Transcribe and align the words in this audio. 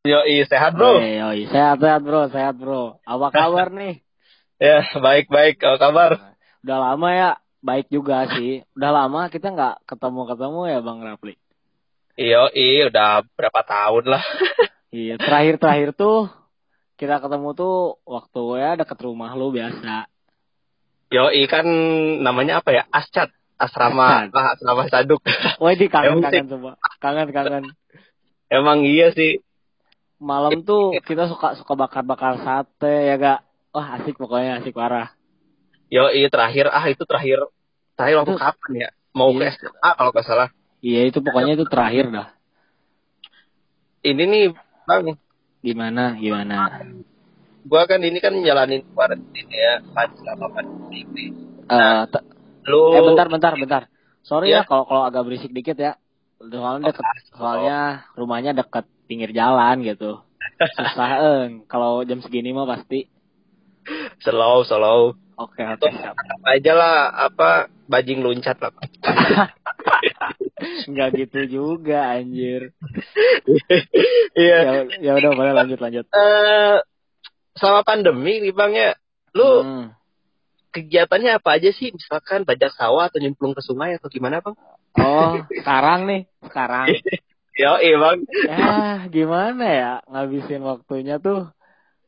Yoi, 0.00 0.48
sehat 0.48 0.72
bro. 0.76 0.96
Yoi. 1.00 1.44
Sehat, 1.52 1.76
sehat 1.80 2.00
bro, 2.00 2.28
sehat 2.32 2.54
bro. 2.56 2.96
Apa 3.04 3.26
kabar 3.36 3.68
nih? 3.68 4.00
Ya, 4.56 4.84
baik-baik. 4.96 5.60
Apa 5.60 5.76
kabar? 5.76 6.10
Udah 6.60 6.78
lama 6.80 7.08
ya, 7.12 7.30
baik 7.60 7.88
juga 7.92 8.28
sih. 8.36 8.64
Udah 8.76 8.90
lama 8.92 9.28
kita 9.28 9.52
nggak 9.52 9.84
ketemu-ketemu 9.88 10.60
ya 10.68 10.78
Bang 10.80 11.00
Rapli. 11.04 11.34
Yoi, 12.20 12.88
udah 12.88 13.24
berapa 13.36 13.60
tahun 13.64 14.04
lah. 14.08 14.24
Iya, 14.90 15.22
terakhir-terakhir 15.22 15.94
tuh 15.94 16.26
kita 16.98 17.22
ketemu 17.22 17.54
tuh 17.54 18.02
waktu 18.02 18.42
ya 18.58 18.74
deket 18.74 18.98
rumah 18.98 19.38
lu 19.38 19.54
biasa. 19.54 20.10
Yoi 21.14 21.46
kan 21.46 21.62
namanya 22.18 22.58
apa 22.58 22.74
ya? 22.74 22.82
Ascat. 22.90 23.30
Asrama, 23.54 24.26
Ascat. 24.26 24.34
ah, 24.34 24.46
asrama 24.56 24.82
saduk. 24.90 25.22
Wah, 25.62 25.70
ini 25.70 25.86
Emang 25.86 25.92
kangen-kangen 26.26 26.46
coba. 26.50 26.70
Kangen-kangen. 26.98 27.64
Emang 28.50 28.82
iya 28.82 29.14
sih. 29.14 29.38
Malam 30.20 30.66
tuh 30.66 30.92
kita 31.00 31.30
suka 31.30 31.54
suka 31.56 31.72
bakar-bakar 31.72 32.42
sate 32.42 33.08
ya 33.08 33.14
gak? 33.16 33.40
Wah, 33.70 33.96
asik 33.96 34.18
pokoknya, 34.18 34.58
asik 34.60 34.74
parah. 34.74 35.14
Yoi, 35.88 36.26
terakhir, 36.28 36.66
ah 36.68 36.84
itu 36.90 37.06
terakhir. 37.06 37.38
Terakhir 37.94 38.16
waktu 38.20 38.34
Itu- 38.34 38.42
kapan 38.42 38.70
ya? 38.76 38.88
Mau 39.10 39.30
ke 39.32 39.42
Iya. 39.42 39.50
SMA 39.58 39.90
kalau 39.94 40.10
nggak 40.10 40.26
salah. 40.26 40.48
Iya, 40.82 41.00
itu 41.10 41.18
pokoknya 41.18 41.52
itu 41.54 41.66
terakhir 41.66 42.04
dah. 42.10 42.28
Ini 44.00 44.22
nih, 44.22 44.44
Bang. 44.86 45.18
Gimana? 45.60 46.16
Gimana? 46.16 46.56
Gua 47.60 47.84
kan 47.84 48.00
ini 48.00 48.16
kan 48.18 48.32
jalanin 48.40 48.80
quarantine 48.96 49.50
ya. 49.52 49.82
Kan 49.92 50.08
selama 50.16 50.46
pandemi. 50.50 51.36
Eh, 51.68 52.02
te- 52.08 52.26
Lu... 52.66 52.96
Eh 52.96 53.02
bentar 53.04 53.26
bentar 53.28 53.52
bentar. 53.54 53.82
Sorry 54.22 54.50
Iya. 54.50 54.62
ya 54.64 54.68
kalau 54.68 54.84
kalau 54.88 55.02
agak 55.04 55.22
berisik 55.28 55.52
dikit 55.52 55.76
ya. 55.76 55.94
Soalnya 56.40 56.88
deket, 56.88 57.04
Oh. 57.04 57.36
soalnya 57.36 57.80
rumahnya 58.16 58.52
deket 58.56 58.88
pinggir 59.04 59.30
jalan 59.30 59.84
gitu. 59.84 60.24
Susah 60.72 61.10
eng. 61.44 61.68
Kalau 61.68 62.00
jam 62.02 62.18
segini 62.20 62.50
mah 62.50 62.64
pasti. 62.64 63.06
Slow, 64.20 64.64
slow. 64.64 65.16
Oke 65.36 65.64
oke 65.64 65.88
siap. 65.88 66.12
Anggap 66.12 66.40
aja 66.52 66.72
lah, 66.76 66.96
apa, 67.28 67.50
bajing 67.88 68.20
luncat 68.20 68.60
lah. 68.60 68.72
Enggak 70.88 71.08
gitu 71.16 71.40
juga 71.48 72.16
anjir. 72.16 72.66
Iya. 74.30 74.58
Ya, 74.62 74.72
ya 75.00 75.12
udah 75.18 75.30
boleh 75.34 75.52
lanjut 75.52 75.78
lanjut. 75.82 76.06
Eh, 76.06 76.76
selama 77.58 77.82
pandemi 77.82 78.38
nih 78.38 78.54
Bang 78.54 78.72
ya, 78.72 78.94
lu 79.34 79.48
Hmm. 79.60 79.86
kegiatannya 80.70 81.42
apa 81.42 81.58
aja 81.58 81.74
sih? 81.74 81.90
Misalkan 81.90 82.46
bajak 82.46 82.70
sawah 82.72 83.10
atau 83.10 83.18
nyemplung 83.18 83.52
ke 83.52 83.60
sungai 83.60 83.98
atau 83.98 84.06
gimana 84.06 84.38
Bang? 84.40 84.54
Oh 84.98 85.38
sekarang 85.62 86.00
nih 86.10 86.22
sekarang. 86.42 86.86
Yo, 87.60 87.76
Bang. 87.76 88.18
Ya 88.48 89.04
gimana 89.12 89.64
ya 89.68 89.92
ngabisin 90.08 90.64
waktunya 90.64 91.20
tuh 91.20 91.52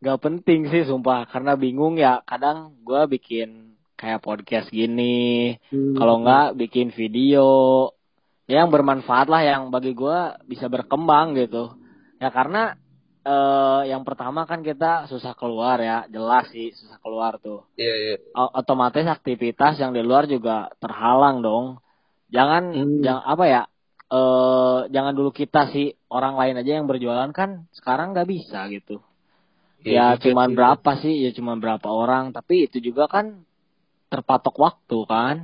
gak 0.02 0.19
penting 0.19 0.66
sih 0.72 0.88
sumpah 0.88 1.28
karena 1.28 1.55
bingung 1.55 2.00
ya 2.00 2.25
kadang 2.25 2.75
gua 2.83 3.05
bikin 3.05 3.77
kayak 3.94 4.25
podcast 4.25 4.66
gini 4.72 5.55
Kalau 5.70 6.25
enggak 6.25 6.58
bikin 6.58 6.91
video 6.91 7.47
ya 8.50 8.64
yang 8.64 8.72
bermanfaat 8.72 9.30
lah 9.30 9.42
yang 9.44 9.70
bagi 9.70 9.92
gua 9.94 10.41
bisa 10.48 10.66
berkembang 10.66 11.38
gitu. 11.38 11.77
Ya 12.19 12.33
karena 12.33 12.75
eh 13.22 13.80
yang 13.86 14.03
pertama 14.03 14.42
kan 14.48 14.66
kita 14.66 15.06
susah 15.06 15.38
keluar 15.38 15.78
ya, 15.78 16.10
jelas 16.10 16.50
sih 16.50 16.75
susah 16.75 16.98
keluar 16.98 17.38
tuh. 17.38 17.62
Iya. 17.78 18.19
O- 18.34 18.53
otomatis 18.58 19.06
aktivitas 19.06 19.78
yang 19.78 19.94
di 19.94 20.03
luar 20.03 20.27
juga 20.27 20.72
terhalang 20.83 21.38
dong. 21.44 21.78
Jangan 22.33 22.62
Hmm. 22.72 23.00
jangan 23.05 23.25
apa 23.28 23.44
ya? 23.47 23.62
eh 24.12 24.78
jangan 24.92 25.16
dulu 25.16 25.33
kita 25.33 25.72
sih 25.72 25.97
orang 26.12 26.36
lain 26.36 26.61
aja 26.61 26.77
yang 26.77 26.84
berjualan 26.84 27.33
kan 27.33 27.64
sekarang 27.72 28.12
nggak 28.12 28.28
bisa 28.28 28.69
gitu. 28.69 29.00
Ya 29.83 30.12
juga 30.14 30.20
cuman 30.28 30.48
sih. 30.53 30.56
berapa 30.56 30.91
sih? 31.00 31.14
Ya 31.25 31.30
cuman 31.33 31.56
berapa 31.64 31.88
orang, 31.88 32.36
tapi 32.36 32.69
itu 32.69 32.78
juga 32.78 33.08
kan 33.08 33.42
terpatok 34.12 34.55
waktu 34.60 34.98
kan. 35.08 35.37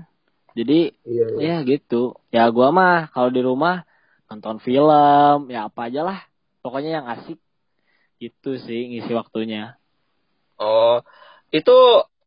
Jadi 0.52 0.92
Iya, 1.08 1.26
iya. 1.40 1.64
Ya 1.64 1.66
gitu. 1.66 2.20
Ya 2.28 2.44
gua 2.52 2.68
mah 2.68 3.08
kalau 3.16 3.32
di 3.32 3.40
rumah 3.40 3.88
nonton 4.28 4.60
film, 4.60 5.48
ya 5.48 5.72
apa 5.72 5.88
aja 5.88 6.04
lah. 6.04 6.18
Pokoknya 6.60 7.00
yang 7.00 7.06
asik. 7.08 7.40
Gitu 8.20 8.60
sih 8.60 8.80
ngisi 8.92 9.16
waktunya. 9.16 9.80
Oh, 10.60 11.00
itu 11.54 11.76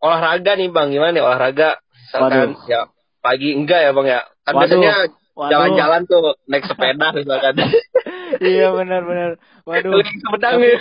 olahraga 0.01 0.57
nih 0.57 0.73
Bang. 0.73 0.89
Gimana 0.89 1.11
nih 1.13 1.21
olahraga? 1.23 1.83
Misalkan 1.93 2.57
Waduh. 2.57 2.65
ya 2.65 2.81
pagi 3.21 3.53
enggak 3.53 3.79
ya 3.85 3.91
Bang 3.93 4.07
ya? 4.09 4.21
Kan 4.43 4.53
Waduh. 4.57 4.61
biasanya 4.65 4.95
jalan-jalan 5.31 6.01
tuh 6.09 6.35
naik 6.49 6.65
sepeda 6.67 7.07
misalkan. 7.15 7.53
iya 8.51 8.67
benar-benar. 8.73 9.39
Waduh. 9.63 10.01
Sepedang 10.01 10.53
nih. 10.59 10.77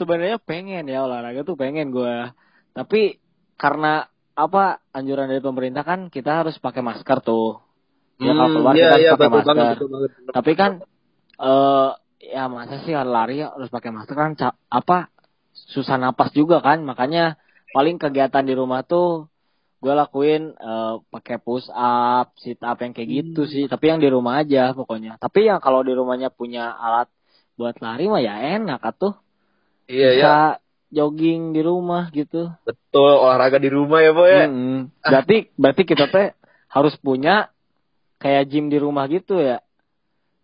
sebenarnya 0.00 0.38
pengen 0.40 0.88
ya 0.88 1.04
olahraga 1.04 1.42
tuh 1.44 1.58
pengen 1.58 1.92
gua. 1.92 2.32
Tapi 2.72 3.20
karena 3.60 4.06
apa 4.36 4.84
anjuran 4.92 5.28
dari 5.28 5.40
pemerintah 5.40 5.84
kan 5.84 6.08
kita 6.08 6.44
harus 6.44 6.56
pakai 6.62 6.80
masker 6.80 7.20
tuh. 7.20 7.60
Ya 8.16 8.32
kalau 8.32 8.48
keluar 8.48 8.72
iya, 8.72 8.96
kita 8.96 8.98
iya, 9.00 9.10
pakai 9.12 9.28
banget, 9.28 9.44
masker. 9.44 9.68
betul 9.76 9.88
banget. 9.92 10.10
Tapi 10.32 10.52
kan 10.56 10.72
eh 11.36 11.90
ya 12.32 12.44
masa 12.48 12.80
sih 12.82 12.96
lari 12.96 13.44
harus 13.44 13.68
pakai 13.68 13.92
masker 13.92 14.16
kan 14.16 14.32
apa 14.72 15.12
susah 15.52 15.96
napas 16.00 16.32
juga 16.32 16.64
kan 16.64 16.80
makanya 16.84 17.36
paling 17.72 18.00
kegiatan 18.00 18.44
di 18.44 18.54
rumah 18.56 18.84
tuh 18.84 19.28
gue 19.76 19.92
lakuin 19.92 20.56
eh, 20.56 20.94
pakai 21.12 21.36
push 21.38 21.68
up, 21.70 22.32
sit 22.40 22.58
up 22.64 22.80
yang 22.80 22.96
kayak 22.96 23.10
gitu 23.10 23.44
Hmm. 23.44 23.50
sih. 23.50 23.64
Tapi 23.68 23.84
yang 23.92 24.00
di 24.00 24.08
rumah 24.08 24.40
aja 24.40 24.72
pokoknya. 24.72 25.20
Tapi 25.20 25.46
yang 25.46 25.60
kalau 25.60 25.84
di 25.84 25.92
rumahnya 25.92 26.32
punya 26.32 26.72
alat 26.72 27.08
buat 27.56 27.76
lari 27.80 28.08
mah 28.08 28.20
ya 28.20 28.36
enak 28.60 28.80
atuh. 28.80 29.16
Iya, 29.86 30.08
Bisa 30.12 30.18
iya. 30.18 30.36
jogging 30.92 31.54
di 31.54 31.60
rumah 31.62 32.10
gitu. 32.10 32.50
Betul, 32.66 33.12
olahraga 33.22 33.56
di 33.60 33.70
rumah 33.70 34.00
ya, 34.02 34.12
Boy. 34.12 34.28
ya? 34.32 34.44
Mm-mm. 34.48 34.78
Berarti 35.00 35.36
berarti 35.54 35.82
kita 35.86 36.04
teh 36.10 36.34
harus 36.66 36.96
punya 36.98 37.48
kayak 38.18 38.48
gym 38.50 38.66
di 38.72 38.76
rumah 38.80 39.06
gitu 39.06 39.38
ya. 39.38 39.60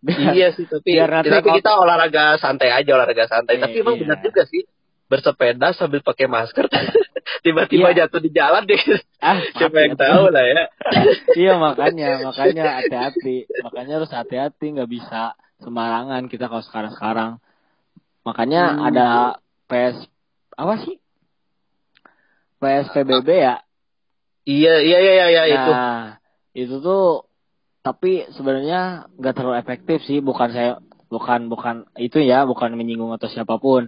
Biar- 0.03 0.35
Iya 0.35 0.47
sih, 0.51 0.67
tapi, 0.67 0.99
biar 0.99 1.07
nanti 1.07 1.31
tapi 1.31 1.63
kita 1.63 1.79
olahraga 1.79 2.35
santai 2.35 2.69
aja, 2.75 2.91
olahraga 2.91 3.23
santai. 3.23 3.55
Iya, 3.55 3.63
tapi 3.65 3.77
emang 3.81 3.95
iya. 3.95 4.01
benar 4.03 4.17
juga 4.19 4.41
sih, 4.51 4.61
bersepeda 5.05 5.71
sambil 5.73 5.99
pakai 5.99 6.25
masker, 6.25 6.65
tiba-tiba 7.45 7.91
Iya. 7.91 8.05
jatuh 8.05 8.19
di 8.19 8.29
jalan 8.29 8.63
deh. 8.63 8.79
Ah, 9.19 9.39
Siapa 9.57 9.77
yang 9.79 9.95
tahu 9.95 10.29
lah 10.29 10.43
ya. 10.43 10.63
iya 11.39 11.53
makanya 11.55 12.09
makanya 12.23 12.63
hati-hati 12.81 13.45
makanya 13.59 13.93
harus 14.01 14.11
hati-hati 14.11 14.65
nggak 14.73 14.89
bisa 14.89 15.33
sembarangan 15.59 16.27
kita 16.27 16.47
kalau 16.47 16.61
sekarang-sekarang 16.61 17.31
makanya 18.23 18.61
Hmm. 18.75 18.87
ada 18.87 19.07
PS 19.67 19.97
apa 20.53 20.73
sih 20.83 20.95
PSPBB 22.57 23.29
ya 23.31 23.55
Iya, 24.43 24.83
iya, 24.83 24.97
iya, 24.99 25.13
iya, 25.15 25.27
iya, 25.31 25.43
itu. 25.47 25.71
nah 25.71 26.03
itu 26.51 26.75
tuh 26.79 27.23
tapi 27.79 28.27
sebenarnya 28.29 29.07
nggak 29.15 29.33
terlalu 29.33 29.55
efektif 29.57 30.03
sih 30.03 30.19
bukan 30.19 30.51
saya 30.51 30.71
bukan 31.07 31.47
bukan 31.47 31.75
itu 31.95 32.19
ya 32.19 32.43
bukan 32.43 32.75
menyinggung 32.75 33.11
atau 33.11 33.31
siapa 33.31 33.55
pun 33.55 33.87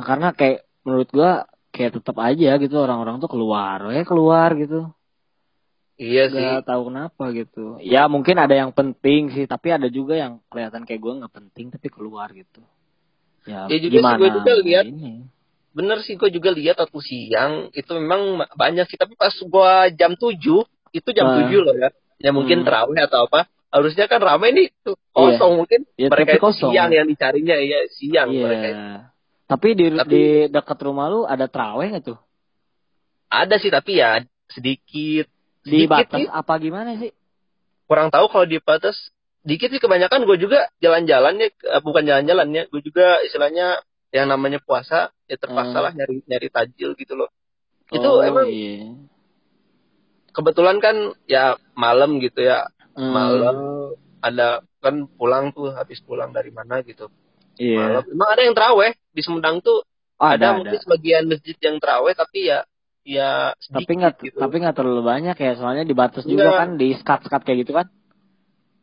karena 0.00 0.28
kayak 0.30 0.58
menurut 0.82 1.08
gua 1.10 1.32
kayak 1.70 1.92
tetap 1.96 2.16
aja 2.18 2.50
gitu 2.56 2.76
orang-orang 2.76 3.16
tuh 3.18 3.28
keluar 3.28 3.78
ya 3.90 4.02
keluar 4.02 4.50
gitu 4.54 4.88
Iya 5.96 6.28
sih. 6.28 6.36
nggak 6.36 6.68
tahu 6.68 6.92
kenapa 6.92 7.24
gitu 7.32 7.80
ya 7.80 8.04
mungkin 8.04 8.36
ada 8.36 8.52
yang 8.52 8.68
penting 8.70 9.32
sih 9.32 9.48
tapi 9.48 9.72
ada 9.72 9.88
juga 9.88 10.12
yang 10.12 10.44
kelihatan 10.52 10.84
kayak 10.84 11.00
gue 11.00 11.12
nggak 11.24 11.32
penting 11.32 11.72
tapi 11.72 11.88
keluar 11.88 12.28
gitu 12.30 12.60
ya, 13.48 13.64
Ya 13.64 13.76
juga 13.80 13.96
sih, 13.96 14.00
gimana 14.04 14.20
gue 14.20 14.30
juga 14.30 14.52
lihat. 14.60 14.84
ini 14.84 15.24
Bener 15.76 16.00
sih, 16.00 16.16
gue 16.16 16.32
juga 16.32 16.56
lihat 16.56 16.80
waktu 16.80 17.00
siang, 17.04 17.68
itu 17.76 17.92
memang 17.92 18.40
ma- 18.40 18.48
banyak 18.48 18.88
sih. 18.88 18.96
Tapi 18.96 19.12
pas 19.12 19.28
gua 19.44 19.92
jam 19.92 20.16
7, 20.16 20.64
itu 20.88 21.08
jam 21.12 21.28
Ah. 21.28 21.44
7 21.44 21.60
loh 21.60 21.76
ya. 21.76 21.92
Ya 22.16 22.32
mungkin 22.32 22.64
Hmm. 22.64 22.66
terawih 22.66 22.96
atau 22.96 23.28
apa. 23.28 23.44
Harusnya 23.68 24.08
kan 24.08 24.24
ramai 24.24 24.56
nih, 24.56 24.72
tuh, 24.80 24.96
kosong 25.12 25.60
mungkin. 25.60 25.84
Ya, 26.00 26.08
mereka 26.08 26.40
kosong. 26.40 26.72
siang 26.72 26.88
yang 26.88 27.04
dicarinya, 27.04 27.60
iya 27.60 27.84
siang 27.92 28.32
iya 28.32 28.40
mereka. 28.40 28.68
Tapi 29.46 29.68
di 29.72 29.86
Tapi- 29.88 30.06
di 30.06 30.24
dekat 30.48 30.78
rumah 30.80 31.06
lu 31.06 31.20
ada 31.22 31.46
terawih 31.46 31.90
nggak 31.90 32.04
tuh 32.04 32.18
Ada 33.26 33.58
sih, 33.58 33.68
tapi 33.68 33.98
ya 33.98 34.22
sedikit. 34.48 35.26
di 35.60 35.82
Sedikit 35.82 35.90
batas 35.90 36.18
sih. 36.20 36.26
apa 36.28 36.54
gimana 36.56 36.94
sih 36.94 37.10
kurang 37.84 38.06
tahu 38.08 38.26
kalau 38.26 38.44
di 38.44 38.58
batas 38.58 39.10
dikit 39.42 39.66
sih 39.68 39.78
kebanyakan 39.78 40.22
gue 40.22 40.38
juga 40.40 40.70
jalan-jalan 40.76 41.34
ya 41.36 41.48
eh, 41.50 41.80
bukan 41.80 42.02
jalan-jalan 42.02 42.46
ya 42.50 42.62
gue 42.64 42.80
juga 42.80 43.18
istilahnya 43.20 43.82
yang 44.10 44.26
namanya 44.26 44.58
puasa 44.58 45.10
ya 45.24 45.34
terpaksa 45.34 45.74
Hmm. 45.74 45.84
lah 45.84 45.92
nyari 45.92 46.22
nyari 46.24 46.48
tajil 46.48 46.94
gitu 46.94 47.14
loh 47.14 47.30
itu 47.88 48.02
Oh, 48.04 48.18
emang 48.20 48.46
iya. 48.46 48.94
kebetulan 50.32 50.78
kan 50.78 50.96
ya 51.26 51.44
malam 51.72 52.18
gitu 52.18 52.42
ya 52.42 52.66
Hmm, 52.94 53.12
malam 53.12 53.56
ada 54.20 54.48
kan 54.80 55.04
pulang 55.12 55.52
tuh 55.52 55.68
habis 55.70 56.00
pulang 56.00 56.30
dari 56.30 56.48
mana 56.48 56.80
gitu 56.80 57.12
iya. 57.58 57.78
Malam. 57.80 58.04
Emang 58.12 58.28
ada 58.32 58.42
yang 58.44 58.54
teraweh 58.56 58.90
di 59.12 59.20
Sumedang 59.24 59.56
tuh 59.64 59.82
Oh, 60.16 60.24
ada, 60.24 60.32
ada 60.32 60.46
ada. 60.48 60.56
mungkin 60.56 60.78
sebagian 60.80 61.24
masjid 61.28 61.56
yang 61.60 61.76
teraweh 61.76 62.14
tapi 62.16 62.48
ya 62.48 62.64
ya 63.04 63.52
tapi 63.68 63.92
sedikit 63.92 63.96
nggak 64.00 64.14
gitu. 64.24 64.38
tapi 64.40 64.54
nggak 64.64 64.76
terlalu 64.76 65.02
banyak 65.04 65.36
ya 65.36 65.52
soalnya 65.60 65.84
di 65.84 65.94
batas 65.94 66.24
juga 66.24 66.56
kan 66.56 66.80
di 66.80 66.88
skat 66.96 67.20
skat 67.28 67.40
kayak 67.44 67.58
gitu 67.68 67.72
kan? 67.76 67.86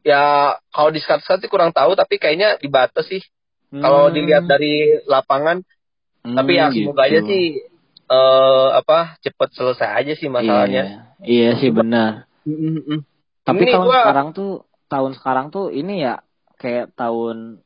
Ya 0.03 0.55
kalau 0.69 0.89
di 0.91 0.99
skat 1.01 1.23
sih 1.23 1.49
kurang 1.49 1.71
tahu 1.73 1.95
tapi 1.95 2.19
kayaknya 2.21 2.59
dibatas 2.61 3.07
sih. 3.09 3.23
Kalau 3.81 4.11
Hmm. 4.11 4.15
dilihat 4.15 4.45
dari 4.45 5.01
lapangan 5.09 5.65
Hmm, 6.23 6.37
tapi 6.37 6.51
ya 6.55 6.69
semoga 6.71 7.03
aja 7.09 7.19
gitu. 7.19 7.29
sih 7.33 7.43
eh 8.13 8.67
apa 8.77 9.17
cepet 9.23 9.49
selesai 9.57 9.89
aja 10.03 10.13
sih 10.13 10.29
masalahnya. 10.29 10.83
Iya, 10.85 10.99
iya 11.25 11.49
sih 11.57 11.71
benar. 11.73 12.29
Tapi 13.43 13.63
Ini 13.63 13.71
tahun 13.73 13.87
gua- 13.89 14.03
sekarang 14.03 14.27
tuh 14.37 14.51
tahun 14.87 15.11
sekarang 15.17 15.45
tuh 15.49 15.65
ini 15.73 16.03
ya 16.05 16.21
kayak 16.61 16.93
tahun 16.95 17.62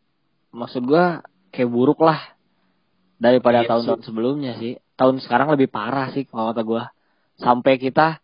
maksud 0.57 0.83
gua 0.83 1.21
kayak 1.53 1.69
buruk 1.69 2.01
lah 2.01 2.33
daripada 3.17 3.61
Iya 3.61 3.69
tahun-tahun 3.69 4.01
sebelumnya 4.03 4.57
sih. 4.57 4.77
Tahun 4.97 5.21
sekarang 5.21 5.53
lebih 5.53 5.69
parah 5.69 6.09
sih 6.11 6.25
kalau 6.25 6.49
kata 6.51 6.63
gua. 6.65 6.83
Sampai 7.37 7.77
kita 7.77 8.17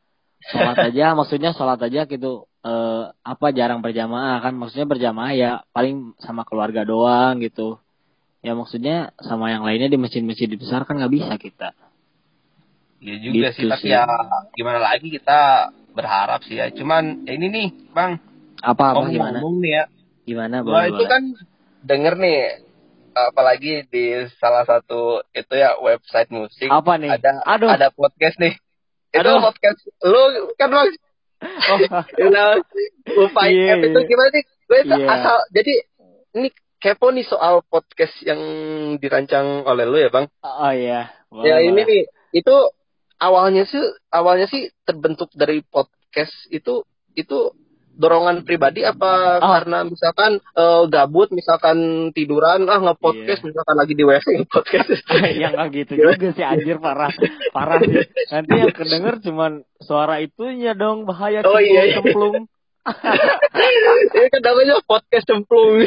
sholat 0.44 0.78
aja, 0.90 1.14
maksudnya 1.14 1.54
sholat 1.54 1.78
aja 1.80 2.06
gitu 2.06 2.50
eh, 2.62 3.04
apa 3.14 3.48
jarang 3.54 3.80
berjamaah 3.80 4.42
kan? 4.42 4.54
Maksudnya 4.54 4.90
berjamaah 4.90 5.34
ya 5.34 5.52
paling 5.70 6.18
sama 6.18 6.42
keluarga 6.44 6.82
doang 6.82 7.38
gitu. 7.40 7.78
Ya 8.44 8.52
maksudnya 8.54 9.16
sama 9.24 9.54
yang 9.54 9.64
lainnya 9.64 9.88
di 9.88 9.96
masjid-masjid 9.96 10.52
besar 10.52 10.84
kan 10.84 11.00
nggak 11.00 11.14
bisa 11.14 11.34
kita. 11.40 11.72
Iya 13.00 13.16
juga 13.20 13.36
Gitu 13.52 13.56
sih, 13.56 13.68
tapi 13.68 13.88
sih. 13.88 13.92
ya 13.92 14.04
gimana 14.52 14.80
lagi 14.80 15.08
kita 15.12 15.40
berharap 15.94 16.44
sih 16.44 16.56
ya. 16.58 16.72
Cuman 16.72 17.24
ya 17.24 17.36
ini 17.36 17.48
nih, 17.48 17.68
Bang, 17.92 18.20
Apa 18.60 18.96
apa 18.96 19.08
gimana? 19.08 19.40
nih 19.40 19.72
ya. 19.72 19.84
Gimana 20.24 20.56
Gua 20.64 20.84
boleh 20.84 20.90
itu 20.96 21.04
kan 21.06 21.24
denger 21.84 22.16
nih 22.16 22.40
apalagi 23.14 23.86
di 23.88 24.26
salah 24.42 24.66
satu 24.66 25.22
itu 25.32 25.54
ya 25.54 25.78
website 25.78 26.34
musik 26.34 26.66
Apa 26.68 26.98
nih? 26.98 27.14
ada 27.14 27.44
Aduh. 27.46 27.70
ada 27.70 27.88
podcast 27.94 28.42
nih. 28.42 28.58
Itu 29.14 29.22
Aduh. 29.22 29.44
podcast 29.44 29.80
lu 30.02 30.22
kan 30.58 30.72
Bang 30.72 30.90
Oh, 31.44 31.76
you 32.16 32.32
know, 32.32 32.56
lupa 33.04 33.52
Iya, 33.52 33.76
itu 33.84 33.92
iya. 33.92 34.08
gimana 34.08 34.30
nih? 34.32 34.44
Gue 34.64 34.78
itu 34.80 34.96
Iya. 34.96 35.08
asal 35.12 35.38
jadi 35.52 35.74
ini 36.34 36.50
kepo 36.80 37.12
nih 37.12 37.28
soal 37.28 37.60
podcast 37.68 38.16
yang 38.24 38.40
dirancang 38.98 39.68
oleh 39.68 39.84
lu 39.84 40.00
ya, 40.00 40.08
Bang. 40.08 40.32
oh 40.40 40.72
iya. 40.72 41.12
Boleh, 41.28 41.44
ya 41.46 41.56
ini 41.60 41.82
nih 41.84 42.04
itu 42.32 42.56
awalnya 43.20 43.68
sih 43.68 43.84
awalnya 44.10 44.48
sih 44.48 44.72
terbentuk 44.84 45.30
dari 45.36 45.60
podcast 45.62 46.32
itu 46.48 46.88
itu 47.14 47.38
dorongan 47.94 48.42
pribadi 48.42 48.82
apa 48.82 49.38
Oh. 49.38 49.52
karena 49.54 49.86
misalkan 49.86 50.42
eh, 50.42 50.84
gabut 50.88 51.30
misalkan 51.30 51.78
tiduran 52.12 52.66
ah 52.66 52.82
nge-podcast 52.82 53.42
Iya. 53.42 53.48
misalkan 53.48 53.76
lagi 53.78 53.94
di 53.94 54.04
WC 54.04 54.28
nge-podcast 54.42 54.88
yang 55.42 55.54
nggak 55.54 55.70
gitu 55.72 55.94
juga 56.00 56.28
sih 56.34 56.42
anjir 56.42 56.78
parah 56.78 57.14
parah 57.50 57.78
nanti 58.30 58.52
yang 58.54 58.74
kedenger 58.74 59.22
cuman 59.22 59.52
suara 59.78 60.18
itunya 60.20 60.74
dong 60.74 61.06
bahaya 61.06 61.42
Oh, 61.42 61.54
cemplung 61.54 61.66
iya, 61.66 61.82
iya. 61.88 61.96
cemplung 61.98 62.36
ini 64.14 64.28
kan 64.28 64.42
namanya 64.44 64.76
podcast 64.84 65.26
cemplung 65.26 65.86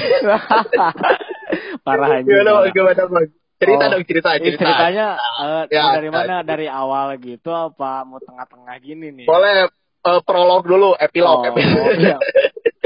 parah 1.86 2.08
anjir 2.18 2.32
gimana 2.42 2.70
gimana 2.70 3.02
bang 3.04 3.26
cerita 3.56 3.84
Oh. 3.84 3.90
dong 3.90 4.04
cerita 4.04 4.28
cerita 4.36 4.60
ceritanya 4.60 5.06
eh, 5.16 5.64
Ya, 5.72 5.82
dari 5.96 6.08
ya. 6.08 6.12
mana 6.12 6.36
dari 6.42 6.66
awal 6.68 7.16
gitu 7.18 7.50
apa 7.50 8.04
mau 8.04 8.20
tengah-tengah 8.20 8.76
gini 8.78 9.10
nih 9.12 9.26
boleh 9.26 9.66
eh, 10.06 10.20
prolog 10.22 10.62
dulu 10.62 10.94
epilog 10.94 11.42
Oh, 11.42 11.46
epilog. 11.46 11.86
iya. 11.98 12.18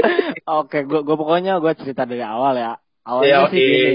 Oke, 0.61 0.81
gue 0.81 0.99
gue 1.01 1.15
pokoknya 1.15 1.61
gue 1.61 1.73
cerita 1.77 2.03
dari 2.03 2.25
awal 2.25 2.57
ya. 2.57 2.73
Awalnya 3.05 3.29
Iya, 3.29 3.39
sih 3.49 3.61
gini. 3.61 3.91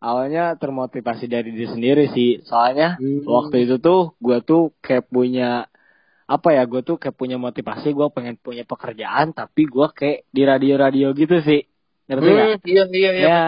Awalnya 0.00 0.44
termotivasi 0.56 1.24
dari 1.26 1.52
diri 1.52 1.68
sendiri 1.68 2.04
sih. 2.10 2.40
Soalnya 2.42 2.96
Hmm. 2.96 3.22
waktu 3.22 3.68
itu 3.68 3.76
tuh 3.78 4.16
gue 4.18 4.38
tuh 4.40 4.74
kayak 4.80 5.06
punya 5.06 5.68
apa 6.26 6.48
ya? 6.50 6.62
Gue 6.64 6.80
tuh 6.80 6.96
kayak 6.96 7.14
punya 7.14 7.36
motivasi. 7.36 7.92
Gue 7.92 8.08
pengen 8.10 8.34
punya 8.36 8.64
pekerjaan, 8.64 9.30
tapi 9.30 9.66
gue 9.66 9.86
kayak 9.92 10.26
di 10.28 10.42
radio-radio 10.42 11.12
gitu 11.12 11.38
sih. 11.40 11.62
Ngerti 12.08 12.26
nggak? 12.26 12.48
Hmm, 12.48 12.58
iya 12.66 12.82
iya 12.90 13.10
iya 13.12 13.22
Ya. 13.22 13.44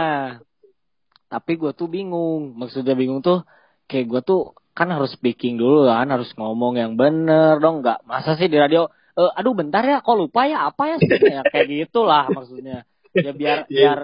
Tapi 1.27 1.57
gue 1.57 1.73
tuh 1.73 1.89
bingung. 1.89 2.53
Maksudnya 2.55 2.93
bingung 2.93 3.25
tuh 3.25 3.43
kayak 3.89 4.07
gue 4.07 4.21
tuh 4.23 4.41
kan 4.73 4.89
harus 4.89 5.13
speaking 5.13 5.61
dulu 5.61 5.85
kan, 5.89 6.09
harus 6.09 6.33
ngomong 6.37 6.81
yang 6.81 6.93
bener 6.97 7.61
dong. 7.61 7.85
Nggak 7.85 8.05
masa 8.09 8.37
sih 8.41 8.49
di 8.49 8.57
radio? 8.57 8.89
Eh, 9.13 9.29
aduh 9.37 9.53
bentar 9.53 9.85
ya, 9.85 10.01
kok 10.01 10.17
lupa 10.17 10.49
ya 10.49 10.73
apa 10.73 10.89
ya 10.89 10.97
sih 10.97 11.21
ya 11.21 11.45
kayak 11.45 11.69
gitulah 11.69 12.33
maksudnya. 12.33 12.89
Ya 13.13 13.33
biar 13.37 13.59
Iya. 13.69 13.69
biar 13.69 13.99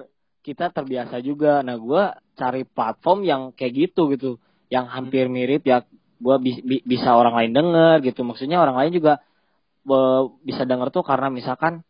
kita 0.44 0.68
terbiasa 0.72 1.24
juga. 1.24 1.64
Nah 1.64 1.80
gue 1.80 2.02
cari 2.36 2.62
platform 2.68 3.24
yang 3.24 3.42
kayak 3.56 3.72
gitu 3.88 4.12
gitu, 4.12 4.36
yang 4.68 4.84
hampir 4.92 5.32
mirip 5.32 5.64
ya. 5.64 5.84
Gue 6.20 6.36
bi- 6.42 6.60
bi- 6.60 6.84
bisa 6.84 7.16
orang 7.16 7.32
lain 7.40 7.52
denger 7.56 7.96
gitu. 8.04 8.20
Maksudnya 8.26 8.60
orang 8.60 8.76
lain 8.76 8.92
juga 9.00 9.24
bisa 10.44 10.68
denger 10.68 10.92
tuh 10.92 11.00
karena 11.00 11.32
misalkan 11.32 11.80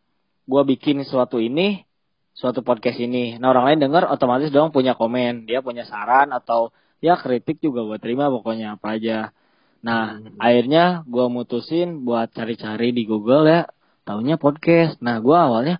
gue 0.47 0.61
bikin 0.63 1.03
suatu 1.03 1.37
ini 1.43 1.83
suatu 2.31 2.63
podcast 2.63 2.95
ini. 2.95 3.35
Nah 3.35 3.51
orang 3.51 3.75
lain 3.75 3.79
denger 3.83 4.07
otomatis 4.07 4.47
dong 4.47 4.71
punya 4.71 4.95
komen, 4.95 5.43
dia 5.43 5.59
punya 5.59 5.83
saran 5.83 6.31
atau 6.31 6.71
ya 6.99 7.15
kritik 7.15 7.59
juga 7.63 7.83
gue 7.87 7.97
terima 8.03 8.27
pokoknya 8.27 8.75
apa 8.79 8.99
aja. 8.99 9.31
Nah 9.79 10.19
Hmm. 10.19 10.35
akhirnya 10.39 11.07
gue 11.07 11.25
mutusin 11.31 12.03
buat 12.03 12.31
cari-cari 12.35 12.91
di 12.91 13.07
Google 13.07 13.47
ya, 13.47 13.61
taunya 14.03 14.35
podcast. 14.35 14.99
Nah 14.99 15.23
gue 15.23 15.35
awalnya 15.35 15.79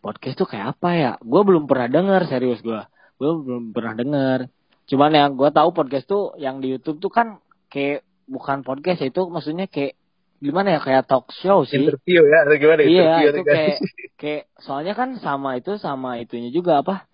podcast 0.00 0.36
tuh 0.40 0.48
kayak 0.48 0.76
apa 0.76 0.90
ya? 0.96 1.12
Gue 1.20 1.40
belum 1.44 1.68
pernah 1.68 1.88
denger 1.92 2.20
serius 2.30 2.60
gue, 2.64 2.80
gue 3.20 3.30
belum 3.44 3.76
pernah 3.76 3.92
denger. 3.92 4.38
Cuman 4.86 5.10
yang 5.12 5.30
gue 5.36 5.50
tahu 5.52 5.68
podcast 5.74 6.06
tuh 6.08 6.32
yang 6.40 6.62
di 6.62 6.72
YouTube 6.72 7.02
tuh 7.02 7.12
kan 7.12 7.42
kayak 7.68 8.06
bukan 8.26 8.62
podcast 8.62 9.02
ya, 9.02 9.08
itu 9.10 9.22
maksudnya 9.28 9.66
kayak 9.68 9.94
gimana 10.36 10.76
ya 10.76 10.80
kayak 10.84 11.08
talk 11.08 11.32
show 11.32 11.64
sih. 11.64 11.80
interview 11.80 12.20
ya 12.28 12.44
atau 12.44 12.56
gimana 12.60 12.80
Iya 12.84 12.88
interview 12.92 13.28
itu 13.32 13.42
kayak 13.44 13.76
kayak 14.20 14.42
soalnya 14.60 14.92
kan 14.92 15.16
sama 15.16 15.56
itu 15.56 15.80
sama 15.80 16.20
itunya 16.20 16.52
juga 16.52 16.84
apa 16.84 17.08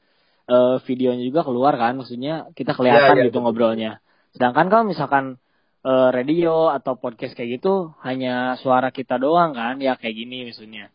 eh 0.49 0.77
videonya 0.87 1.23
juga 1.27 1.43
keluar 1.47 1.75
kan 1.79 1.95
maksudnya 1.95 2.51
kita 2.55 2.75
kelihatan 2.75 3.15
Iya, 3.15 3.19
iya, 3.19 3.27
gitu 3.31 3.39
betul. 3.39 3.45
ngobrolnya. 3.47 3.91
Sedangkan 4.35 4.67
kalau 4.73 4.85
misalkan 4.89 5.25
eh, 5.83 6.09
radio 6.15 6.71
atau 6.71 6.95
podcast 6.99 7.35
kayak 7.35 7.63
gitu 7.63 7.95
hanya 8.03 8.59
suara 8.59 8.91
kita 8.95 9.19
doang 9.19 9.55
kan 9.55 9.79
ya 9.79 9.95
kayak 9.99 10.15
gini 10.17 10.47
maksudnya. 10.51 10.91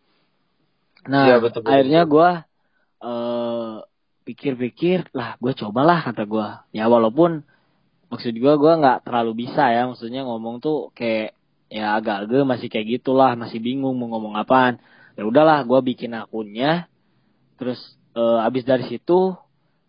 Nah 1.07 1.25
Iya, 1.27 1.35
betul, 1.39 1.63
betul, 1.63 1.71
akhirnya 1.71 2.01
gue 2.03 2.29
eh 2.97 3.75
pikir-pikir 4.27 5.13
lah 5.15 5.39
gue 5.39 5.53
cobalah 5.55 6.03
kata 6.03 6.27
gue 6.27 6.47
ya 6.75 6.91
walaupun 6.91 7.47
maksud 8.11 8.35
gue 8.35 8.53
gue 8.59 8.73
nggak 8.81 9.07
terlalu 9.07 9.47
bisa 9.47 9.71
ya 9.71 9.87
maksudnya 9.87 10.27
ngomong 10.27 10.59
tuh 10.59 10.91
kayak 10.91 11.31
ya 11.71 11.95
agak-agak 11.95 12.43
masih 12.43 12.67
kayak 12.67 12.87
gitulah 12.99 13.35
masih 13.39 13.59
bingung 13.63 13.95
mau 13.95 14.11
ngomong 14.11 14.35
apaan 14.35 14.79
ya 15.15 15.23
udahlah 15.23 15.63
gue 15.63 15.79
bikin 15.79 16.11
akunnya 16.15 16.91
terus 17.55 17.79
eh, 18.17 18.39
abis 18.47 18.63
dari 18.65 18.85
situ 18.89 19.37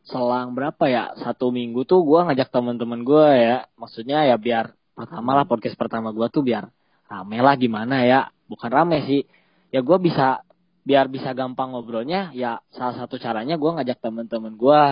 selang 0.04 0.52
berapa 0.52 0.84
ya? 0.88 1.16
Satu 1.20 1.48
minggu 1.48 1.84
tuh 1.88 2.04
gue 2.04 2.20
ngajak 2.28 2.48
teman-teman 2.52 3.00
gue 3.04 3.26
ya. 3.32 3.58
Maksudnya 3.81 4.29
ya 4.29 4.36
biar 4.36 4.76
pertama 4.93 5.32
lah 5.36 5.44
podcast 5.48 5.76
pertama 5.81 6.12
gue 6.12 6.26
tuh 6.29 6.44
biar 6.44 6.69
rame 7.08 7.38
lah 7.41 7.55
gimana 7.56 8.05
ya. 8.05 8.29
Bukan 8.48 8.69
rame 8.69 9.05
sih. 9.08 9.24
Ya 9.72 9.81
gue 9.81 9.96
bisa 10.00 10.44
biar 10.88 11.05
bisa 11.12 11.36
gampang 11.36 11.76
ngobrolnya 11.76 12.32
ya 12.32 12.64
salah 12.72 12.96
satu 12.96 13.20
caranya 13.20 13.60
gue 13.60 13.70
ngajak 13.76 14.00
teman-teman 14.00 14.56
gue 14.56 14.82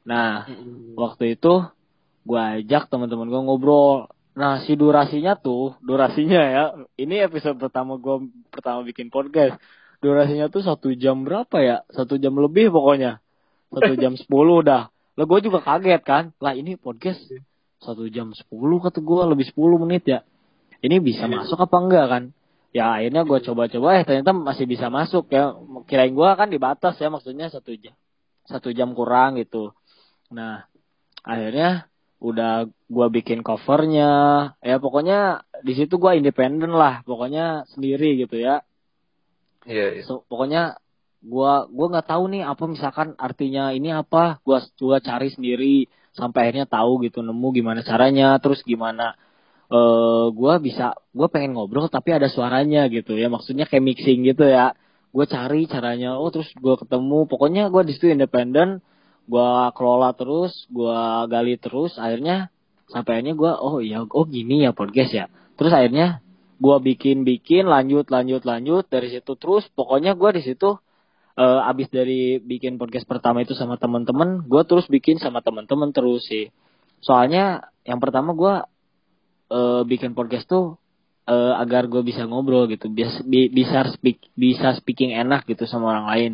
nah 0.00 0.48
waktu 0.96 1.36
itu 1.36 1.60
gue 2.24 2.40
ajak 2.40 2.88
teman-teman 2.88 3.28
gue 3.28 3.40
ngobrol. 3.44 4.08
Nah 4.32 4.64
si 4.64 4.72
durasinya 4.78 5.36
tuh 5.36 5.76
durasinya 5.84 6.40
ya 6.40 6.64
ini 6.96 7.20
episode 7.20 7.60
pertama 7.60 8.00
gue 8.00 8.32
pertama 8.48 8.80
bikin 8.80 9.12
podcast 9.12 9.60
durasinya 10.00 10.48
tuh 10.48 10.64
satu 10.64 10.92
jam 10.96 11.22
berapa 11.22 11.56
ya? 11.60 11.76
Satu 11.92 12.16
jam 12.16 12.34
lebih 12.40 12.72
pokoknya. 12.72 13.20
Satu 13.70 13.94
jam 13.94 14.16
sepuluh 14.16 14.64
dah. 14.64 14.88
Lah 15.14 15.24
gue 15.28 15.38
juga 15.44 15.60
kaget 15.60 16.02
kan? 16.02 16.24
Lah 16.40 16.56
ini 16.56 16.74
podcast 16.80 17.20
satu 17.80 18.08
jam 18.08 18.32
sepuluh 18.32 18.80
kata 18.80 18.98
gue 19.04 19.22
lebih 19.36 19.46
sepuluh 19.46 19.76
menit 19.80 20.08
ya. 20.08 20.20
Ini 20.80 20.96
bisa 20.98 21.28
Iya. 21.28 21.44
masuk 21.44 21.60
apa 21.60 21.76
enggak 21.76 22.06
kan? 22.08 22.22
Ya 22.72 22.96
akhirnya 22.96 23.22
gue 23.28 23.38
coba-coba 23.44 23.88
eh 24.00 24.04
ternyata 24.08 24.32
masih 24.32 24.64
bisa 24.64 24.88
masuk 24.88 25.28
ya. 25.28 25.52
Kirain 25.84 26.16
gue 26.16 26.28
kan 26.34 26.48
dibatas 26.48 26.96
ya 26.96 27.12
maksudnya 27.12 27.52
satu 27.52 27.76
jam 27.76 27.94
satu 28.48 28.72
jam 28.72 28.96
kurang 28.96 29.36
gitu. 29.36 29.76
Nah 30.32 30.64
akhirnya 31.20 31.86
udah 32.20 32.64
gue 32.68 33.06
bikin 33.12 33.44
covernya. 33.44 34.10
Ya 34.64 34.76
pokoknya 34.80 35.44
di 35.60 35.76
situ 35.76 36.00
gue 36.00 36.16
independen 36.16 36.72
lah 36.72 37.04
pokoknya 37.04 37.68
sendiri 37.76 38.16
gitu 38.24 38.40
ya 38.40 38.64
iya 39.66 39.86
iya. 39.96 40.02
So, 40.06 40.24
pokoknya 40.28 40.80
gua 41.20 41.68
gua 41.68 41.86
nggak 41.92 42.08
tahu 42.08 42.24
nih 42.32 42.42
apa 42.48 42.64
misalkan 42.64 43.12
artinya 43.20 43.72
ini 43.76 43.92
apa. 43.92 44.40
Gua 44.46 44.64
gua 44.80 44.98
cari 45.04 45.28
sendiri 45.32 45.88
sampai 46.16 46.48
akhirnya 46.48 46.66
tahu 46.66 47.04
gitu 47.06 47.20
nemu 47.20 47.48
gimana 47.54 47.80
caranya 47.86 48.34
terus 48.42 48.66
gimana 48.66 49.14
eh 49.70 50.26
gua 50.34 50.58
bisa 50.58 50.98
gua 51.14 51.30
pengen 51.30 51.54
ngobrol 51.54 51.86
tapi 51.92 52.16
ada 52.16 52.28
suaranya 52.32 52.88
gitu 52.88 53.16
ya. 53.20 53.28
Maksudnya 53.28 53.68
kayak 53.68 53.84
mixing 53.84 54.24
gitu 54.26 54.48
ya. 54.48 54.72
Gue 55.10 55.26
cari 55.26 55.66
caranya 55.66 56.14
oh 56.22 56.30
terus 56.30 56.46
gua 56.62 56.78
ketemu. 56.78 57.26
Pokoknya 57.26 57.66
gua 57.66 57.82
di 57.82 57.92
situ 57.98 58.06
independen 58.08 58.78
gua 59.26 59.74
kelola 59.74 60.14
terus 60.14 60.66
gua 60.70 61.26
gali 61.26 61.58
terus. 61.58 61.98
Akhirnya 61.98 62.48
sampai 62.90 63.18
akhirnya 63.18 63.34
gua 63.34 63.52
oh 63.58 63.82
ya 63.82 64.06
oh 64.06 64.24
gini 64.26 64.62
ya 64.62 64.70
podcast 64.70 65.10
ya. 65.10 65.26
Terus 65.58 65.74
akhirnya 65.74 66.22
gua 66.60 66.76
bikin 66.78 67.24
bikin 67.24 67.66
lanjut 67.66 68.06
lanjut 68.12 68.44
lanjut 68.44 68.84
dari 68.86 69.08
situ 69.08 69.32
terus 69.40 69.64
pokoknya 69.72 70.14
gua 70.14 70.36
di 70.36 70.44
situ 70.44 70.76
uh, 71.40 71.68
abis 71.70 71.88
dari 71.88 72.36
bikin 72.40 72.76
podcast 72.76 73.08
pertama 73.08 73.40
itu 73.40 73.56
sama 73.56 73.80
teman-teman 73.80 74.44
gue 74.44 74.62
terus 74.68 74.84
bikin 74.92 75.16
sama 75.16 75.40
teman-teman 75.40 75.88
terus 75.94 76.28
sih 76.28 76.52
soalnya 77.00 77.72
yang 77.88 77.96
pertama 77.96 78.36
gue 78.36 78.54
uh, 79.52 79.82
bikin 79.88 80.12
podcast 80.12 80.44
tuh 80.44 80.76
uh, 81.24 81.54
agar 81.56 81.88
gue 81.88 82.04
bisa 82.04 82.28
ngobrol 82.28 82.68
gitu 82.68 82.92
bisa 82.92 83.24
bisa 83.26 83.88
speak 83.96 84.20
bisa 84.36 84.76
speaking 84.76 85.16
enak 85.16 85.48
gitu 85.48 85.64
sama 85.64 85.96
orang 85.96 86.06
lain 86.12 86.32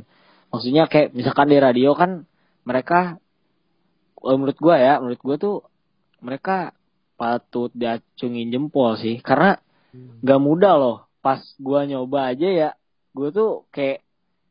maksudnya 0.51 0.91
kayak 0.91 1.15
misalkan 1.15 1.51
di 1.51 1.59
radio 1.63 1.95
kan 1.95 2.27
mereka 2.67 3.23
uh, 4.23 4.35
menurut 4.35 4.59
gue 4.59 4.75
ya 4.75 4.99
menurut 4.99 5.23
gue 5.23 5.37
tuh 5.39 5.57
mereka 6.19 6.75
patut 7.17 7.73
diacungin 7.73 8.51
jempol 8.53 8.99
sih 8.99 9.23
karena. 9.23 9.57
Nggak 10.23 10.41
mudah 10.43 10.75
loh. 10.79 10.97
Pas 11.21 11.43
gue 11.59 11.81
nyoba 11.91 12.33
aja 12.33 12.49
ya 12.49 12.71
gue 13.17 13.29
tuh 13.33 13.65
kayak 13.73 14.07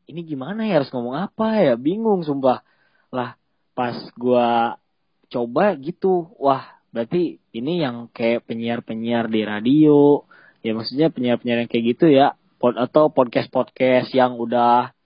ini 0.06 0.22
gimana 0.22 0.66
ya? 0.66 0.82
Harus 0.82 0.90
ngomong 0.94 1.18
apa 1.18 1.62
ya? 1.62 1.74
Bingung 1.74 2.22
sumpah. 2.22 2.62
Lah 3.10 3.34
pas 3.76 3.94
gua 4.16 4.78
coba 5.26 5.74
gitu 5.74 6.30
wah 6.38 6.78
berarti 6.94 7.42
ini 7.50 7.82
yang 7.82 8.08
kayak 8.14 8.46
penyiar-penyiar 8.46 9.26
di 9.28 9.42
radio. 9.42 10.24
Ya 10.62 10.72
maksudnya 10.72 11.10
penyiar-penyiar 11.10 11.66
yang 11.66 11.70
kayak 11.70 11.86
gitu 11.94 12.06
ya. 12.10 12.38
Pod 12.56 12.78
atau 12.80 13.12
podcast-podcast 13.12 14.16
yang 14.16 14.40
udah 14.40 14.96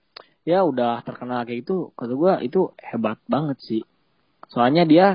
ya 0.47 0.63
udah 0.63 1.03
terkenal 1.03 1.43
kayak 1.43 1.67
gitu. 1.67 1.91
Kata 1.97 2.13
gua 2.15 2.33
itu 2.39 2.71
hebat 2.79 3.19
banget 3.25 3.57
sih. 3.61 3.81
Soalnya 4.47 4.85
dia 4.87 5.07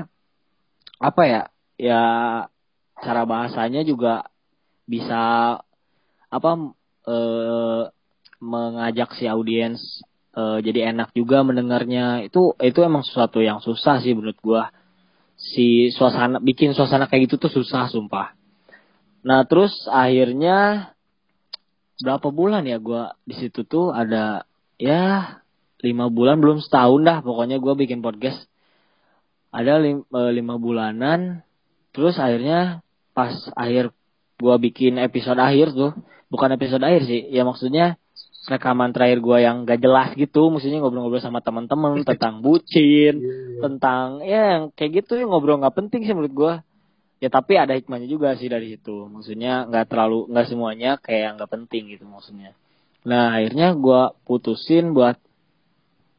apa 0.97 1.23
ya 1.25 1.41
ya 1.77 2.01
cara 2.97 3.21
bahasanya 3.29 3.85
juga 3.85 4.27
bisa 4.87 5.21
apa 6.27 6.51
eh, 7.07 7.83
mengajak 8.39 9.13
si 9.17 9.25
audiens 9.25 9.81
uh, 10.37 10.57
jadi 10.61 10.93
enak 10.93 11.13
juga 11.17 11.41
mendengarnya. 11.41 12.25
Itu 12.25 12.53
itu 12.61 12.79
emang 12.85 13.01
sesuatu 13.01 13.41
yang 13.41 13.59
susah 13.59 13.99
sih 14.05 14.13
menurut 14.13 14.37
gua. 14.45 14.69
Si 15.37 15.93
suasana 15.93 16.41
bikin 16.41 16.73
suasana 16.73 17.09
kayak 17.09 17.29
gitu 17.29 17.49
tuh 17.49 17.51
susah 17.61 17.89
sumpah. 17.89 18.37
Nah 19.25 19.45
terus 19.49 19.73
akhirnya 19.89 20.91
berapa 21.97 22.29
bulan 22.29 22.65
ya 22.69 22.77
gua 22.77 23.17
di 23.25 23.33
situ 23.37 23.65
tuh 23.65 23.89
ada 23.89 24.45
ya 24.77 25.41
lima 25.81 26.09
bulan 26.09 26.41
belum 26.41 26.61
setahun 26.61 27.01
dah 27.05 27.17
pokoknya 27.25 27.57
gua 27.57 27.73
bikin 27.73 28.05
podcast. 28.05 28.45
Ada 29.49 29.81
lima, 29.81 30.05
eh, 30.05 30.31
lima 30.37 30.61
bulanan. 30.61 31.41
Terus 31.93 32.21
akhirnya 32.21 32.85
pas 33.17 33.33
akhir 33.57 33.96
gua 34.37 34.55
bikin 34.61 35.01
episode 35.01 35.41
akhir 35.41 35.73
tuh. 35.73 35.91
Bukan 36.31 36.53
episode 36.53 36.83
akhir 36.83 37.05
sih. 37.09 37.27
Ya 37.33 37.43
maksudnya 37.43 37.97
rekaman 38.47 38.95
terakhir 38.95 39.19
gue 39.19 39.37
yang 39.43 39.67
gak 39.67 39.83
jelas 39.83 40.15
gitu. 40.15 40.47
Maksudnya 40.47 40.79
ngobrol-ngobrol 40.79 41.19
sama 41.19 41.43
teman-teman 41.43 42.01
tentang 42.09 42.39
bucin 42.39 43.19
yeah, 43.19 43.19
yeah. 43.19 43.61
tentang 43.61 44.05
ya 44.23 44.41
yang 44.55 44.63
kayak 44.73 45.03
gitu. 45.03 45.19
Ya 45.19 45.27
ngobrol 45.27 45.59
nggak 45.59 45.75
penting 45.75 46.07
sih 46.07 46.15
menurut 46.15 46.33
gue 46.33 46.53
ya 47.17 47.33
tapi 47.33 47.57
ada 47.57 47.73
hikmahnya 47.73 48.07
juga 48.07 48.33
sih 48.39 48.47
dari 48.47 48.73
situ. 48.73 49.11
Maksudnya 49.11 49.67
nggak 49.67 49.85
terlalu 49.91 50.31
nggak 50.31 50.47
semuanya 50.47 50.91
kayak 50.97 51.37
nggak 51.37 51.51
penting 51.51 51.83
gitu 51.91 52.07
maksudnya. 52.07 52.55
Nah 53.03 53.35
akhirnya 53.35 53.75
gue 53.75 54.01
putusin 54.23 54.95
buat 54.95 55.19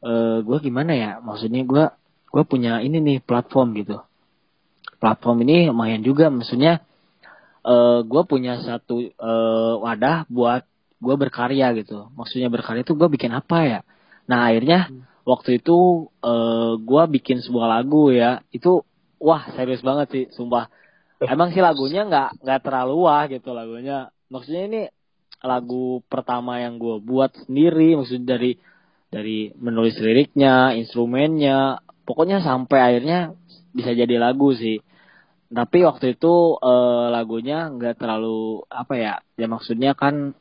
uh, 0.05 0.09
eh, 0.09 0.39
gue 0.45 0.59
gimana 0.63 0.93
ya? 0.95 1.13
Maksudnya 1.25 1.65
gue 1.65 1.85
gue 2.29 2.45
punya 2.45 2.85
ini 2.85 3.01
nih 3.01 3.19
platform 3.25 3.73
gitu. 3.79 3.97
Platform 4.99 5.47
ini 5.47 5.71
lumayan 5.71 6.03
juga. 6.05 6.29
Maksudnya 6.29 6.83
uh, 7.65 8.01
gue 8.05 8.23
punya 8.29 8.61
satu 8.63 9.11
uh, 9.19 9.75
wadah 9.83 10.29
buat 10.31 10.67
gue 10.99 11.15
berkarya 11.15 11.75
gitu. 11.79 12.11
Maksudnya 12.15 12.51
berkarya 12.51 12.83
itu 12.83 12.95
gue 12.99 13.09
bikin 13.11 13.31
apa 13.31 13.59
ya? 13.65 13.81
Nah 14.27 14.51
akhirnya 14.51 14.91
hmm. 14.91 15.25
waktu 15.25 15.63
itu 15.63 16.11
uh, 16.21 16.29
eh, 16.29 16.73
gue 16.83 17.03
bikin 17.19 17.39
sebuah 17.43 17.67
lagu 17.79 18.11
ya. 18.11 18.43
Itu 18.51 18.83
wah 19.23 19.47
serius 19.55 19.81
banget 19.83 20.07
sih 20.11 20.25
sumpah. 20.35 20.69
Emang 21.23 21.51
sih 21.51 21.63
lagunya 21.63 22.07
nggak 22.07 22.43
nggak 22.43 22.61
terlalu 22.63 22.95
wah 23.07 23.25
gitu 23.31 23.51
lagunya. 23.55 24.11
Maksudnya 24.29 24.63
ini 24.69 24.83
lagu 25.39 26.03
pertama 26.11 26.59
yang 26.59 26.83
gue 26.83 26.99
buat 26.99 27.31
sendiri 27.47 27.95
maksudnya 27.95 28.37
dari 28.39 28.59
dari 29.09 29.55
menulis 29.55 29.97
liriknya 30.03 30.75
instrumennya. 30.75 31.83
Pokoknya 32.03 32.43
sampai 32.43 32.79
akhirnya 32.81 33.39
bisa 33.71 33.93
jadi 33.95 34.17
lagu 34.19 34.57
sih 34.57 34.83
tapi 35.49 35.81
waktu 35.81 36.13
itu 36.17 36.61
uh, 36.61 37.09
lagunya 37.09 37.73
nggak 37.73 37.97
terlalu 37.97 38.69
apa 38.69 38.95
ya 39.01 39.15
ya 39.41 39.47
maksudnya 39.49 39.97
kan 39.97 40.37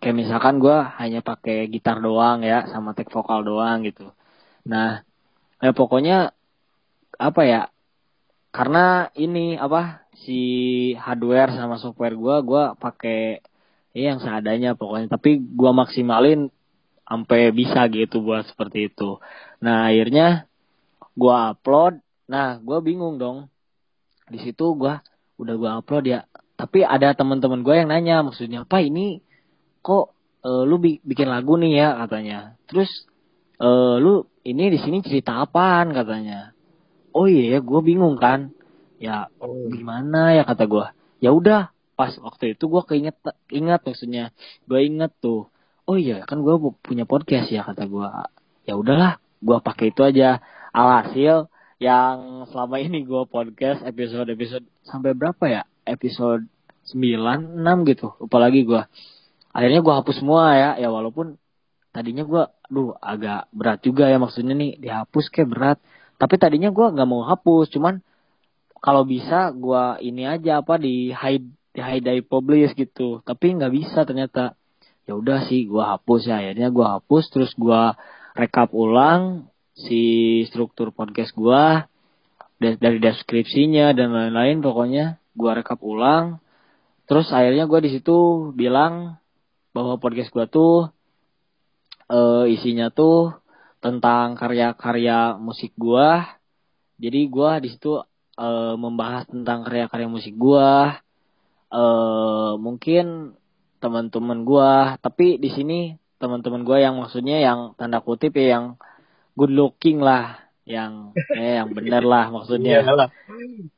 kayak 0.00 0.16
misalkan 0.16 0.60
gue 0.60 0.76
hanya 1.00 1.20
pakai 1.24 1.68
gitar 1.72 2.00
doang 2.00 2.44
ya 2.44 2.68
sama 2.68 2.92
take 2.92 3.12
vokal 3.12 3.40
doang 3.40 3.84
gitu. 3.88 4.12
Nah 4.68 5.00
ya 5.64 5.72
pokoknya 5.72 6.36
apa 7.16 7.42
ya 7.44 7.62
karena 8.52 9.08
ini 9.16 9.56
apa 9.56 10.04
si 10.24 10.40
hardware 10.96 11.56
sama 11.56 11.80
software 11.80 12.16
gue 12.16 12.36
gue 12.44 12.64
pakai 12.76 13.40
ya 13.96 14.12
yang 14.12 14.20
seadanya 14.20 14.76
pokoknya. 14.76 15.08
Tapi 15.08 15.40
gue 15.40 15.72
maksimalin 15.72 16.52
sampai 17.08 17.52
bisa 17.56 17.88
gitu 17.88 18.20
buat 18.20 18.44
seperti 18.44 18.92
itu. 18.92 19.16
Nah 19.64 19.88
akhirnya 19.88 20.44
gue 21.16 21.36
upload. 21.56 22.00
Nah 22.28 22.60
gue 22.60 22.78
bingung 22.84 23.16
dong 23.16 23.48
di 24.30 24.38
situ 24.38 24.78
gue 24.78 24.94
udah 25.42 25.54
gue 25.58 25.70
upload 25.82 26.04
ya. 26.06 26.20
Tapi 26.54 26.84
ada 26.84 27.16
teman-teman 27.16 27.66
gue 27.66 27.74
yang 27.74 27.88
nanya 27.90 28.22
maksudnya 28.22 28.62
apa 28.62 28.78
ini? 28.84 29.24
Kok 29.82 30.06
uh, 30.46 30.62
lu 30.68 30.76
bi 30.78 31.00
bikin 31.02 31.28
lagu 31.28 31.58
nih 31.58 31.72
ya? 31.80 31.88
katanya. 32.06 32.38
Terus 32.70 32.90
uh, 33.58 33.98
lu 33.98 34.28
ini 34.46 34.70
di 34.70 34.78
sini 34.78 35.02
cerita 35.02 35.42
apaan? 35.42 35.90
katanya. 35.90 36.54
Oh 37.10 37.26
iya 37.26 37.56
ya 37.56 37.60
gue 37.64 37.80
bingung 37.82 38.20
kan. 38.20 38.54
Ya 39.00 39.32
oh. 39.40 39.66
gimana 39.72 40.36
ya? 40.36 40.44
kata 40.44 40.68
gue 40.68 40.86
ya 41.20 41.32
udah 41.32 41.72
pas 41.96 42.16
waktu 42.16 42.56
itu 42.56 42.64
gue 42.64 42.82
keinget 42.88 43.16
ingat 43.52 43.84
maksudnya 43.84 44.32
gue 44.68 44.80
inget 44.84 45.12
tuh. 45.18 45.48
Oh 45.88 45.96
iya 45.96 46.22
kan 46.28 46.44
gue 46.44 46.54
punya 46.84 47.08
podcast 47.08 47.50
ya 47.50 47.64
kata 47.66 47.88
gue 47.88 48.08
ya 48.68 48.76
udahlah 48.76 49.18
gue 49.40 49.56
pakai 49.64 49.90
itu 49.96 50.04
aja. 50.04 50.44
Alhasil 50.70 51.50
yang 51.80 52.44
selama 52.52 52.76
ini 52.76 53.08
gue 53.08 53.24
podcast 53.24 53.80
episode 53.88 54.28
episode 54.28 54.68
sampai 54.84 55.16
berapa 55.16 55.44
ya? 55.48 55.62
Episode 55.88 56.44
9 56.92 57.56
6 57.56 57.88
gitu. 57.88 58.12
Lupa 58.20 58.36
lagi 58.36 58.68
gue 58.68 58.84
akhirnya 59.56 59.80
gue 59.80 59.94
hapus 59.96 60.20
semua 60.20 60.52
ya. 60.60 60.70
Ya 60.76 60.92
walaupun 60.92 61.40
tadinya 61.96 62.28
gue 62.28 62.44
duh 62.68 62.92
agak 63.00 63.48
berat 63.56 63.80
juga 63.80 64.12
ya 64.12 64.20
maksudnya 64.20 64.52
nih. 64.52 64.76
Dihapus 64.76 65.32
kayak 65.32 65.48
berat. 65.48 65.78
Tapi 66.20 66.36
tadinya 66.36 66.68
gue 66.68 66.84
nggak 66.84 67.08
mau 67.08 67.24
hapus. 67.24 67.72
Cuman 67.72 68.04
kalau 68.84 69.08
bisa 69.08 69.48
gue 69.56 70.04
ini 70.04 70.28
aja 70.28 70.60
apa 70.60 70.76
di 70.76 71.16
hide 71.16 71.48
di 71.72 71.80
hide 71.80 72.04
dari 72.04 72.20
publish 72.20 72.76
gitu. 72.76 73.24
Tapi 73.24 73.56
nggak 73.56 73.72
bisa 73.72 74.04
ternyata. 74.04 74.52
Ya 75.08 75.16
udah 75.16 75.48
sih 75.48 75.64
gue 75.64 75.80
hapus 75.80 76.28
ya. 76.28 76.44
Akhirnya 76.44 76.68
gue 76.68 76.84
hapus 76.84 77.24
terus 77.32 77.56
gue 77.56 77.82
rekap 78.36 78.68
ulang 78.76 79.49
si 79.88 80.02
struktur 80.50 80.92
podcast 80.92 81.32
gue 81.32 81.64
dari 82.60 82.98
deskripsinya 83.00 83.96
dan 83.96 84.12
lain-lain 84.12 84.60
pokoknya 84.60 85.16
gue 85.32 85.50
rekap 85.56 85.80
ulang 85.80 86.38
terus 87.08 87.32
akhirnya 87.32 87.64
gue 87.64 87.80
di 87.88 87.90
situ 87.96 88.50
bilang 88.52 89.16
bahwa 89.70 89.96
podcast 89.96 90.30
gue 90.34 90.46
tuh 90.50 90.90
uh, 92.10 92.44
isinya 92.50 92.90
tuh 92.90 93.38
tentang 93.80 94.36
karya-karya 94.36 95.40
musik 95.40 95.72
gue. 95.78 96.10
Jadi 97.00 97.20
gue 97.32 97.50
di 97.64 97.68
situ 97.72 97.96
uh, 97.96 98.74
membahas 98.76 99.24
tentang 99.30 99.64
karya-karya 99.64 100.08
musik 100.10 100.36
gue. 100.36 100.72
Uh, 101.70 102.58
mungkin 102.60 103.38
teman-teman 103.80 104.44
gue, 104.44 104.72
tapi 105.00 105.40
di 105.40 105.48
sini 105.48 105.96
teman-teman 106.20 106.66
gue 106.68 106.78
yang 106.84 107.00
maksudnya 107.00 107.40
yang 107.40 107.72
tanda 107.80 108.04
kutip 108.04 108.36
ya 108.36 108.60
yang 108.60 108.64
good 109.40 109.56
looking 109.56 110.04
lah, 110.04 110.36
yang 110.68 111.16
eh 111.16 111.56
yang 111.56 111.72
bener 111.72 112.04
lah 112.04 112.28
maksudnya. 112.28 112.84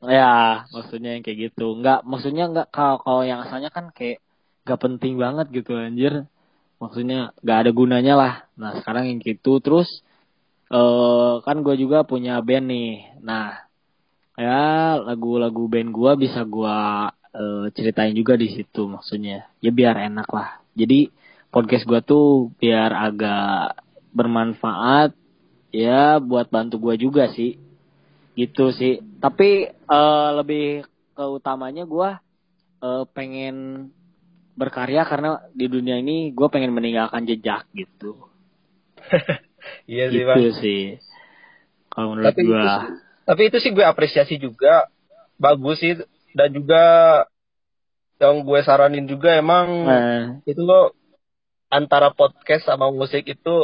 ya, 0.03 0.67
maksudnya 0.67 1.15
yang 1.15 1.23
kayak 1.23 1.39
gitu. 1.47 1.79
Enggak, 1.79 2.03
maksudnya 2.03 2.51
enggak 2.51 2.67
kalau 2.75 2.99
kalau 2.99 3.23
yang 3.23 3.47
asalnya 3.47 3.71
kan 3.71 3.95
kayak 3.95 4.19
gak 4.67 4.79
penting 4.83 5.15
banget 5.15 5.47
gitu 5.55 5.79
anjir. 5.79 6.27
Maksudnya 6.83 7.31
gak 7.39 7.57
ada 7.63 7.71
gunanya 7.71 8.13
lah. 8.19 8.33
Nah 8.59 8.75
sekarang 8.83 9.07
yang 9.07 9.23
gitu. 9.23 9.63
Terus 9.63 10.03
uh, 10.67 11.39
kan 11.47 11.63
gue 11.63 11.75
juga 11.79 12.03
punya 12.03 12.43
band 12.43 12.67
nih. 12.67 12.91
Nah 13.23 13.63
ya 14.35 14.99
lagu-lagu 14.99 15.71
band 15.71 15.95
gue 15.95 16.11
bisa 16.27 16.43
gue 16.43 16.77
uh, 17.15 17.65
ceritain 17.71 18.11
juga 18.11 18.35
di 18.35 18.51
situ 18.51 18.91
maksudnya. 18.91 19.47
Ya 19.63 19.71
biar 19.71 19.95
enak 20.11 20.27
lah. 20.27 20.59
Jadi 20.75 21.07
podcast 21.53 21.87
gue 21.87 22.01
tuh 22.03 22.51
biar 22.59 22.91
agak 22.91 23.79
bermanfaat 24.11 25.22
ya 25.73 26.21
buat 26.21 26.47
bantu 26.53 26.77
gue 26.79 27.09
juga 27.09 27.27
sih. 27.33 27.57
Gitu 28.37 28.71
sih. 28.77 29.01
Tapi 29.17 29.73
uh, 29.89 30.29
lebih 30.39 30.85
keutamanya 31.17 31.83
gue 31.89 32.09
uh, 32.85 33.03
pengen 33.11 33.89
berkarya 34.53 35.01
karena 35.09 35.41
di 35.51 35.65
dunia 35.65 35.97
ini 35.97 36.29
gue 36.29 36.47
pengen 36.47 36.71
meninggalkan 36.71 37.25
jejak 37.25 37.65
gitu. 37.73 38.29
Iya 39.87 40.11
sih 40.11 40.23
gitu 40.23 40.27
bang. 40.27 40.59
sih. 40.59 40.83
Kalau 41.87 42.07
menurut 42.11 42.35
sih, 42.35 42.51
tapi 43.23 43.41
itu 43.47 43.57
sih 43.63 43.71
gue 43.71 43.85
apresiasi 43.85 44.35
juga. 44.35 44.91
Bagus 45.39 45.79
sih. 45.79 45.95
Dan 46.35 46.51
juga 46.51 46.83
yang 48.19 48.43
gue 48.43 48.59
saranin 48.63 49.07
juga 49.07 49.35
emang 49.35 49.87
Eh, 49.87 50.51
itu 50.51 50.61
lo 50.63 50.91
antara 51.71 52.11
podcast 52.11 52.67
sama 52.67 52.91
musik 52.91 53.23
itu 53.23 53.55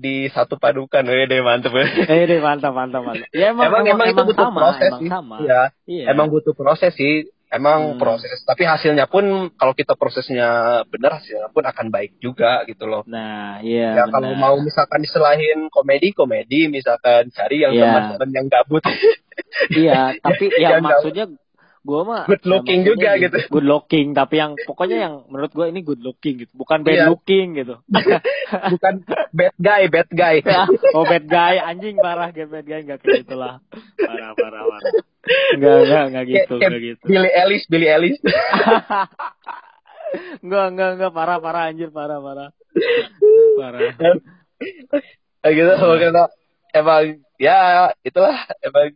di 0.00 0.32
satu 0.32 0.56
padukan. 0.56 1.04
Deh 1.04 1.42
mantep 1.44 1.72
ya. 1.76 1.84
eh 2.08 2.24
deh 2.24 2.40
mantap 2.40 2.72
mantap 2.72 3.04
mantap. 3.04 3.28
Ya 3.30 3.52
emang 3.52 3.68
emang, 3.68 3.84
emang, 3.84 4.08
itu 4.08 4.22
butuh 4.24 4.46
sama 4.48 4.58
proses 4.64 4.88
emang 4.88 5.00
sih. 5.04 5.08
sama. 5.12 5.36
Iya, 5.44 5.60
iya. 5.84 6.04
Emang 6.10 6.26
butuh 6.32 6.54
proses 6.56 6.92
sih. 6.96 7.28
Emang 7.50 7.94
Hmm. 7.94 7.98
proses. 7.98 8.46
Tapi 8.46 8.62
hasilnya 8.62 9.10
pun 9.10 9.26
kalau 9.58 9.74
kita 9.74 9.98
prosesnya 9.98 10.80
benar 10.86 11.18
hasilnya 11.18 11.50
pun 11.50 11.66
akan 11.66 11.90
baik 11.90 12.22
juga 12.22 12.62
gitu 12.64 12.86
loh. 12.86 13.02
Nah 13.04 13.58
iya 13.60 13.98
ya 13.98 14.04
kalau 14.06 14.38
mau 14.38 14.54
misalkan 14.56 15.02
diselahin 15.02 15.66
komedi 15.68 16.14
komedi. 16.14 16.70
Misalkan 16.70 17.28
cari 17.28 17.66
yang 17.66 17.74
Iya. 17.74 17.82
teman-teman 17.84 18.30
yang 18.32 18.46
gabut. 18.46 18.86
Iya 19.68 20.14
tapi 20.24 20.46
ya 20.56 20.78
Yang 20.78 20.82
maksudnya 20.86 21.24
gua 21.80 22.00
mah 22.04 22.22
Good 22.28 22.44
looking 22.44 22.84
juga 22.84 23.16
gitu. 23.16 23.40
good 23.48 23.64
looking 23.64 24.12
tapi 24.12 24.36
yang 24.36 24.52
pokoknya 24.54 24.98
yang 25.00 25.14
menurut 25.26 25.48
gua 25.50 25.66
ini 25.66 25.80
good 25.80 26.00
looking 26.00 26.36
gitu. 26.38 26.52
Bukan 26.52 26.84
bad 26.84 26.92
Iya. 26.92 27.06
looking 27.08 27.56
gitu. 27.56 27.80
Bukan 28.76 28.94
bad 29.32 29.54
guy 29.56 29.82
bad 29.88 30.08
guy. 30.10 30.36
Ya, 30.46 30.68
oh 30.92 31.04
bad 31.04 31.24
guy. 31.24 31.56
Anjing 31.58 31.96
parah. 31.96 32.28
Kayak 32.30 32.48
bad 32.52 32.66
guy 32.66 32.80
nggak 32.84 32.98
kayak 33.00 33.24
gitulah. 33.24 33.64
Parah 33.96 34.30
parah 34.36 34.62
parah. 34.62 34.92
Nggak 35.56 35.78
nggak 35.86 36.04
nggak 36.12 36.24
gitu 36.28 36.54
nggak 36.56 36.80
gitu. 36.80 37.04
Billy 37.08 37.30
Ellis 37.32 37.64
Billy 37.68 37.88
Ellis 37.88 38.16
nggak 40.44 40.66
nggak 40.76 40.90
nggak 41.00 41.12
parah 41.12 41.38
parah 41.40 41.72
anjir. 41.72 41.88
Parah 41.88 42.20
parah. 42.20 42.48
Parah. 43.56 43.80
Gitu 45.40 45.72
makanya 45.80 46.24
emang 46.76 47.04
ya 47.40 47.88
itulah. 48.04 48.36
Emang 48.60 48.92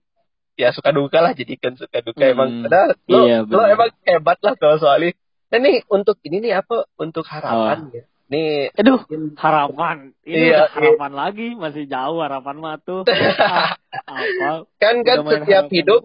ya 0.54 0.70
suka 0.70 0.90
duka 0.94 1.18
lah 1.18 1.32
jadikan 1.34 1.74
suka 1.74 1.98
duka. 2.02 2.22
Hmm, 2.22 2.32
emang 2.34 2.50
karena 2.66 2.82
lo, 3.10 3.18
iya, 3.26 3.38
lo 3.42 3.62
emang 3.66 3.90
hebat 4.06 4.38
lah 4.42 4.54
kalau 4.58 4.78
soal 4.78 5.02
ini 5.02 5.12
nah 5.52 5.58
nih 5.62 5.86
untuk 5.86 6.18
ini 6.26 6.42
nih 6.42 6.52
apa? 6.58 6.88
Untuk 6.98 7.22
harapan 7.30 7.94
ya. 7.94 8.02
Nih 8.26 8.74
aduh 8.74 9.06
harapan. 9.38 10.10
Ini 10.26 10.34
Iya, 10.34 10.50
udah 10.50 10.68
harapan 10.74 11.12
lagi 11.14 11.48
masih 11.54 11.84
jauh 11.86 12.18
harapan 12.18 12.56
mah 12.58 12.76
tuh. 12.82 13.06
Ah, 13.06 13.78
apa? 14.10 14.66
Kan 14.82 15.06
kan 15.06 15.22
setiap 15.22 15.70
harapan. 15.70 15.74
hidup 15.74 16.02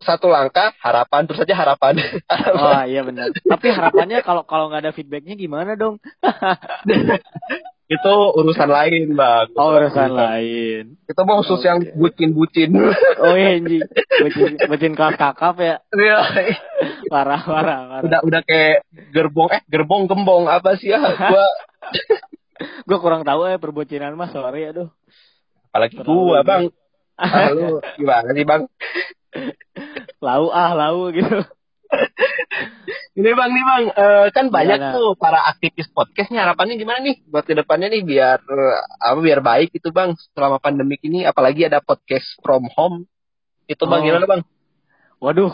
satu 0.00 0.32
langkah 0.32 0.72
harapan 0.80 1.28
terus 1.28 1.44
saja 1.44 1.54
harapan. 1.54 2.00
Oh 2.56 2.82
iya 2.88 3.04
benar. 3.04 3.30
Tapi 3.36 3.66
harapannya 3.68 4.24
kalau 4.26 4.42
kalau 4.48 4.72
nggak 4.72 4.88
ada 4.88 4.92
feedbacknya 4.96 5.36
gimana 5.38 5.76
dong 5.78 6.00
itu 7.90 8.14
urusan 8.38 8.70
lain 8.70 9.18
bang. 9.18 9.50
Oh 9.58 9.74
urusan 9.74 10.14
lain. 10.14 10.94
Itu 11.10 11.20
mau 11.26 11.42
khusus 11.42 11.58
yang 11.66 11.82
Oke. 11.82 11.90
bucin 11.98 12.30
bucin 12.38 12.70
oh 13.18 13.34
iya 13.34 13.58
anjing 13.58 13.82
betin 14.22 14.52
betin 14.70 14.92
kelas 14.94 15.18
kakap 15.18 15.58
ya. 15.58 15.82
Iya. 15.90 16.18
parah 17.10 17.42
parah 17.42 17.80
parah. 17.90 18.06
Udah 18.06 18.20
udah 18.22 18.40
kayak 18.46 18.86
gerbong 19.10 19.50
eh 19.50 19.66
gerbong 19.66 20.06
gembong. 20.06 20.46
Apa 20.46 20.78
sih 20.78 20.94
ya? 20.94 21.02
Gua 21.02 21.46
gue 22.88 22.98
kurang 23.02 23.26
tahu 23.26 23.50
ya 23.50 23.58
perbocinan 23.58 24.14
mah 24.14 24.30
sorry 24.30 24.70
aduh. 24.70 24.86
Apalagi 25.74 25.98
Terlalu 25.98 26.22
gua 26.30 26.40
bang. 26.46 26.62
Ah, 27.20 27.52
lu 27.52 27.82
gimana 27.98 28.30
sih 28.32 28.46
bang? 28.46 28.62
Lau 30.22 30.54
ah 30.54 30.78
lau 30.78 31.10
gitu 31.10 31.26
ini 33.10 33.30
bang 33.30 33.50
nih 33.50 33.64
bang 33.64 33.84
eh, 33.90 34.26
kan 34.30 34.46
banyak 34.48 34.78
Gimana? 34.78 34.94
tuh 34.94 35.08
para 35.14 35.40
aktivis 35.44 35.90
podcastnya 35.90 36.46
harapannya 36.46 36.74
gimana 36.74 36.98
nih 37.00 37.18
buat 37.26 37.42
ke 37.42 37.52
depannya 37.52 37.90
nih 37.90 38.02
biar 38.02 38.38
eh, 38.38 38.76
apa 39.00 39.18
biar 39.18 39.40
baik 39.40 39.70
itu 39.72 39.90
bang 39.90 40.14
selama 40.32 40.58
pandemik 40.58 41.02
ini 41.02 41.22
apalagi 41.22 41.66
ada 41.66 41.80
podcast 41.80 42.26
from 42.38 42.70
home 42.70 43.10
itu 43.66 43.82
bang 43.82 44.00
Oh. 44.00 44.04
gimana 44.04 44.26
bang 44.26 44.42
waduh 45.18 45.52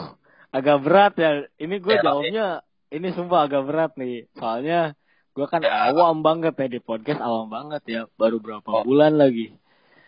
agak 0.48 0.78
berat 0.80 1.12
ya 1.16 1.30
ini 1.56 1.74
gue 1.78 1.92
Ya, 1.92 2.02
jawabnya 2.02 2.46
ini 2.88 3.08
sumpah 3.10 3.44
agak 3.44 3.62
berat 3.64 3.92
nih 3.96 4.28
soalnya 4.32 4.92
gue 5.32 5.46
kan 5.46 5.60
Ya. 5.60 5.90
awam 5.90 6.20
banget 6.20 6.54
ya 6.54 6.66
di 6.70 6.80
podcast 6.80 7.20
awam 7.20 7.48
banget 7.48 7.82
ya 7.84 8.00
baru 8.14 8.36
berapa 8.36 8.68
Oh. 8.68 8.84
bulan 8.84 9.16
lagi 9.16 9.56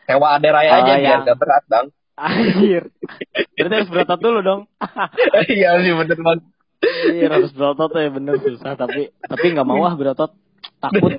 sewa 0.05 0.37
ada 0.37 0.49
raya 0.51 0.71
Oh, 0.71 0.79
aja 0.79 0.93
biar 0.95 1.01
yang- 1.01 1.25
gak 1.25 1.39
berat 1.39 1.65
bang 1.67 1.87
Anjir. 2.19 2.91
Berarti 3.55 3.75
harus 3.79 3.91
berotot 3.95 4.19
dulu 4.19 4.43
dong. 4.43 4.61
iya 5.55 5.79
sih 5.79 5.95
bener 5.95 6.19
bang 6.19 6.41
Anjir, 6.79 7.31
harus 7.31 7.51
berotot 7.51 7.91
ya 7.91 8.11
bener 8.11 8.39
susah 8.39 8.79
tapi 8.79 9.11
tapi 9.19 9.47
nggak 9.51 9.67
mau 9.67 9.83
ah 9.83 9.99
berotot 9.99 10.31
takut. 10.79 11.19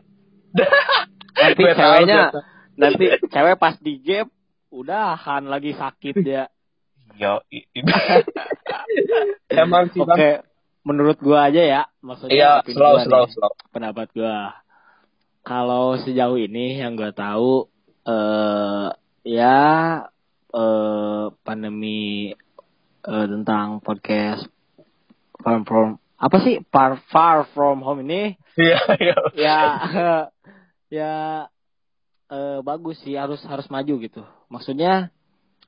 Nanti 1.35 1.61
ceweknya 1.67 2.31
nanti 2.79 3.05
cewek 3.27 3.55
pas 3.59 3.75
di 3.83 3.99
gap 3.99 4.31
udahan 4.71 5.43
lagi 5.51 5.75
sakit 5.75 6.15
ya. 6.23 6.47
Yo, 7.19 7.43
emang 9.51 9.91
sih 9.91 9.99
Oke, 9.99 10.47
menurut 10.87 11.19
gua 11.19 11.51
aja 11.51 11.59
ya, 11.59 11.81
maksudnya 11.99 12.31
iya 12.31 12.51
slow 12.63 12.95
gua 12.95 13.03
slow 13.03 13.23
nih, 13.27 13.33
slow 13.35 13.51
pendapat 13.75 14.07
gua. 14.15 14.55
Kalau 15.43 15.99
sejauh 15.99 16.39
ini 16.39 16.79
yang 16.79 16.95
gua 16.95 17.11
tahu 17.11 17.67
eh 18.07 18.87
ya 19.27 19.59
eh 20.55 21.25
pandemi 21.43 22.31
eh, 23.03 23.27
tentang 23.27 23.83
podcast 23.83 24.47
from 25.41 25.63
from 25.63 25.87
apa 26.19 26.37
sih? 26.43 26.59
Far 26.67 26.99
far 27.07 27.47
from 27.55 27.79
home 27.79 28.03
ini? 28.03 28.35
Iya 28.59 28.79
iya. 28.99 29.17
Ya 29.39 29.59
ya 30.99 31.13
eh, 32.27 32.59
bagus 32.59 32.99
sih. 33.07 33.15
Harus 33.15 33.39
harus 33.47 33.71
maju 33.71 33.93
gitu. 34.03 34.21
Maksudnya 34.51 35.15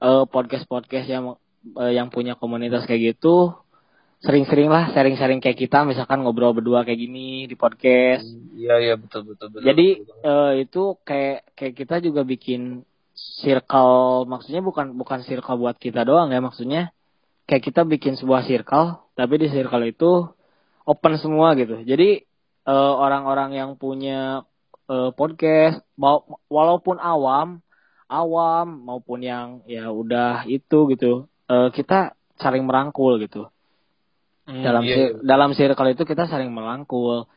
eh, 0.03 0.23
podcast 0.27 0.67
podcast 0.67 1.07
yang 1.07 1.39
eh, 1.79 1.91
yang 1.95 2.11
punya 2.11 2.35
komunitas 2.35 2.83
kayak 2.83 3.15
gitu 3.15 3.55
sering-sering 4.21 4.69
lah 4.69 4.93
sharing-sharing 4.93 5.39
kayak 5.39 5.57
kita. 5.57 5.87
Misalkan 5.87 6.21
ngobrol 6.21 6.53
berdua 6.53 6.83
kayak 6.83 6.99
gini 6.99 7.47
di 7.47 7.55
podcast. 7.55 8.27
Iya 8.53 8.75
iya 8.83 8.95
betul 8.99 9.33
betul 9.33 9.55
betul. 9.55 9.65
Jadi 9.65 9.87
betul. 10.03 10.15
eh, 10.27 10.53
itu 10.67 10.83
kayak 11.07 11.37
kayak 11.55 11.73
kita 11.79 11.95
juga 12.03 12.21
bikin 12.27 12.83
circle. 13.15 14.27
Maksudnya 14.27 14.59
bukan 14.59 14.99
bukan 14.99 15.23
circle 15.23 15.57
buat 15.57 15.79
kita 15.79 16.03
doang 16.03 16.29
ya. 16.35 16.43
Maksudnya 16.43 16.91
kayak 17.47 17.63
kita 17.71 17.87
bikin 17.87 18.19
sebuah 18.19 18.43
circle 18.43 18.99
tapi 19.21 19.37
di 19.37 19.53
circle 19.53 19.85
itu 19.85 20.25
open 20.89 21.13
semua 21.21 21.53
gitu. 21.53 21.77
Jadi 21.85 22.25
eh, 22.65 22.93
orang-orang 22.97 23.53
yang 23.53 23.77
punya 23.77 24.41
eh, 24.89 25.13
podcast 25.13 25.85
mau- 25.93 26.41
walaupun 26.49 26.97
awam 26.97 27.61
awam 28.09 28.67
maupun 28.81 29.21
yang 29.21 29.61
ya 29.69 29.93
udah 29.93 30.49
itu 30.49 30.89
gitu 30.97 31.29
eh, 31.45 31.69
kita 31.69 32.17
saling 32.41 32.65
merangkul 32.65 33.21
gitu. 33.21 33.45
Hmm, 34.49 34.65
dalam 34.65 34.81
iya, 34.81 35.13
iya. 35.13 35.21
dalam 35.21 35.53
circle 35.53 35.93
itu 35.93 36.01
kita 36.01 36.25
saling 36.25 36.49
merangkul 36.49 37.29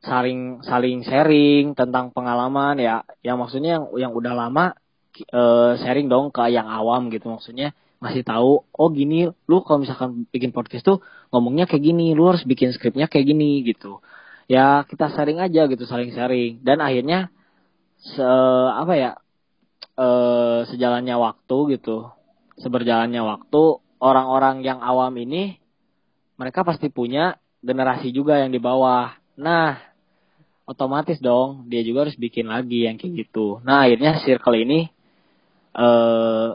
saling 0.00 0.64
saling 0.64 1.04
sharing 1.04 1.76
tentang 1.76 2.08
pengalaman 2.16 2.80
ya. 2.80 3.04
Yang 3.20 3.36
maksudnya 3.36 3.70
yang 3.76 3.84
yang 4.08 4.12
udah 4.16 4.32
lama 4.32 4.72
eh, 5.12 5.72
sharing 5.76 6.08
dong 6.08 6.32
ke 6.32 6.40
yang 6.48 6.64
awam 6.72 7.12
gitu 7.12 7.28
maksudnya 7.28 7.76
ngasih 7.98 8.22
tahu 8.22 8.62
oh 8.62 8.88
gini 8.94 9.26
lu 9.50 9.56
kalau 9.66 9.82
misalkan 9.82 10.24
bikin 10.30 10.54
podcast 10.54 10.86
tuh 10.86 11.02
ngomongnya 11.34 11.66
kayak 11.66 11.82
gini 11.82 12.14
lu 12.14 12.30
harus 12.30 12.46
bikin 12.46 12.70
skripnya 12.70 13.10
kayak 13.10 13.26
gini 13.26 13.66
gitu 13.66 13.98
ya 14.46 14.86
kita 14.86 15.10
sharing 15.10 15.42
aja 15.42 15.66
gitu 15.66 15.82
saling 15.84 16.14
sharing 16.14 16.62
dan 16.62 16.78
akhirnya 16.78 17.28
se 17.98 18.28
apa 18.78 18.94
ya 18.94 19.10
eh 19.98 20.60
sejalannya 20.70 21.18
waktu 21.18 21.78
gitu 21.78 22.06
seberjalannya 22.62 23.22
waktu 23.22 23.62
orang-orang 23.98 24.62
yang 24.62 24.78
awam 24.78 25.14
ini 25.18 25.58
mereka 26.38 26.62
pasti 26.62 26.86
punya 26.86 27.38
generasi 27.62 28.14
juga 28.14 28.38
yang 28.38 28.54
di 28.54 28.62
bawah. 28.62 29.10
Nah, 29.38 29.74
otomatis 30.70 31.18
dong 31.18 31.66
dia 31.66 31.82
juga 31.82 32.06
harus 32.06 32.14
bikin 32.14 32.46
lagi 32.46 32.86
yang 32.86 32.94
kayak 32.94 33.26
gitu. 33.26 33.58
Nah, 33.66 33.86
akhirnya 33.86 34.22
circle 34.22 34.58
ini 34.58 34.86
eh 35.74 36.48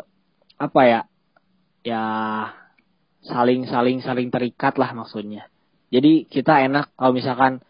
apa 0.57 0.81
ya? 0.87 1.01
Ya 1.83 2.03
saling 3.23 3.67
saling 3.67 3.99
saling 4.03 4.27
terikat 4.31 4.75
lah 4.81 4.91
maksudnya. 4.95 5.47
Jadi 5.93 6.25
kita 6.27 6.63
enak 6.65 6.95
kalau 6.97 7.13
misalkan 7.15 7.61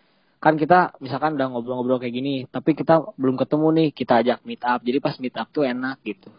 kan 0.44 0.56
kita 0.60 0.96
misalkan 1.00 1.40
udah 1.40 1.48
ngobrol-ngobrol 1.52 2.00
kayak 2.04 2.16
gini, 2.20 2.36
tapi 2.52 2.76
kita 2.76 3.16
belum 3.16 3.36
ketemu 3.40 3.68
nih, 3.80 3.88
kita 3.96 4.14
ajak 4.24 4.38
meet 4.44 4.62
up. 4.64 4.80
Jadi 4.84 4.98
pas 5.00 5.16
meet 5.20 5.36
up 5.40 5.48
tuh 5.52 5.64
enak 5.64 5.98
gitu. 6.04 6.30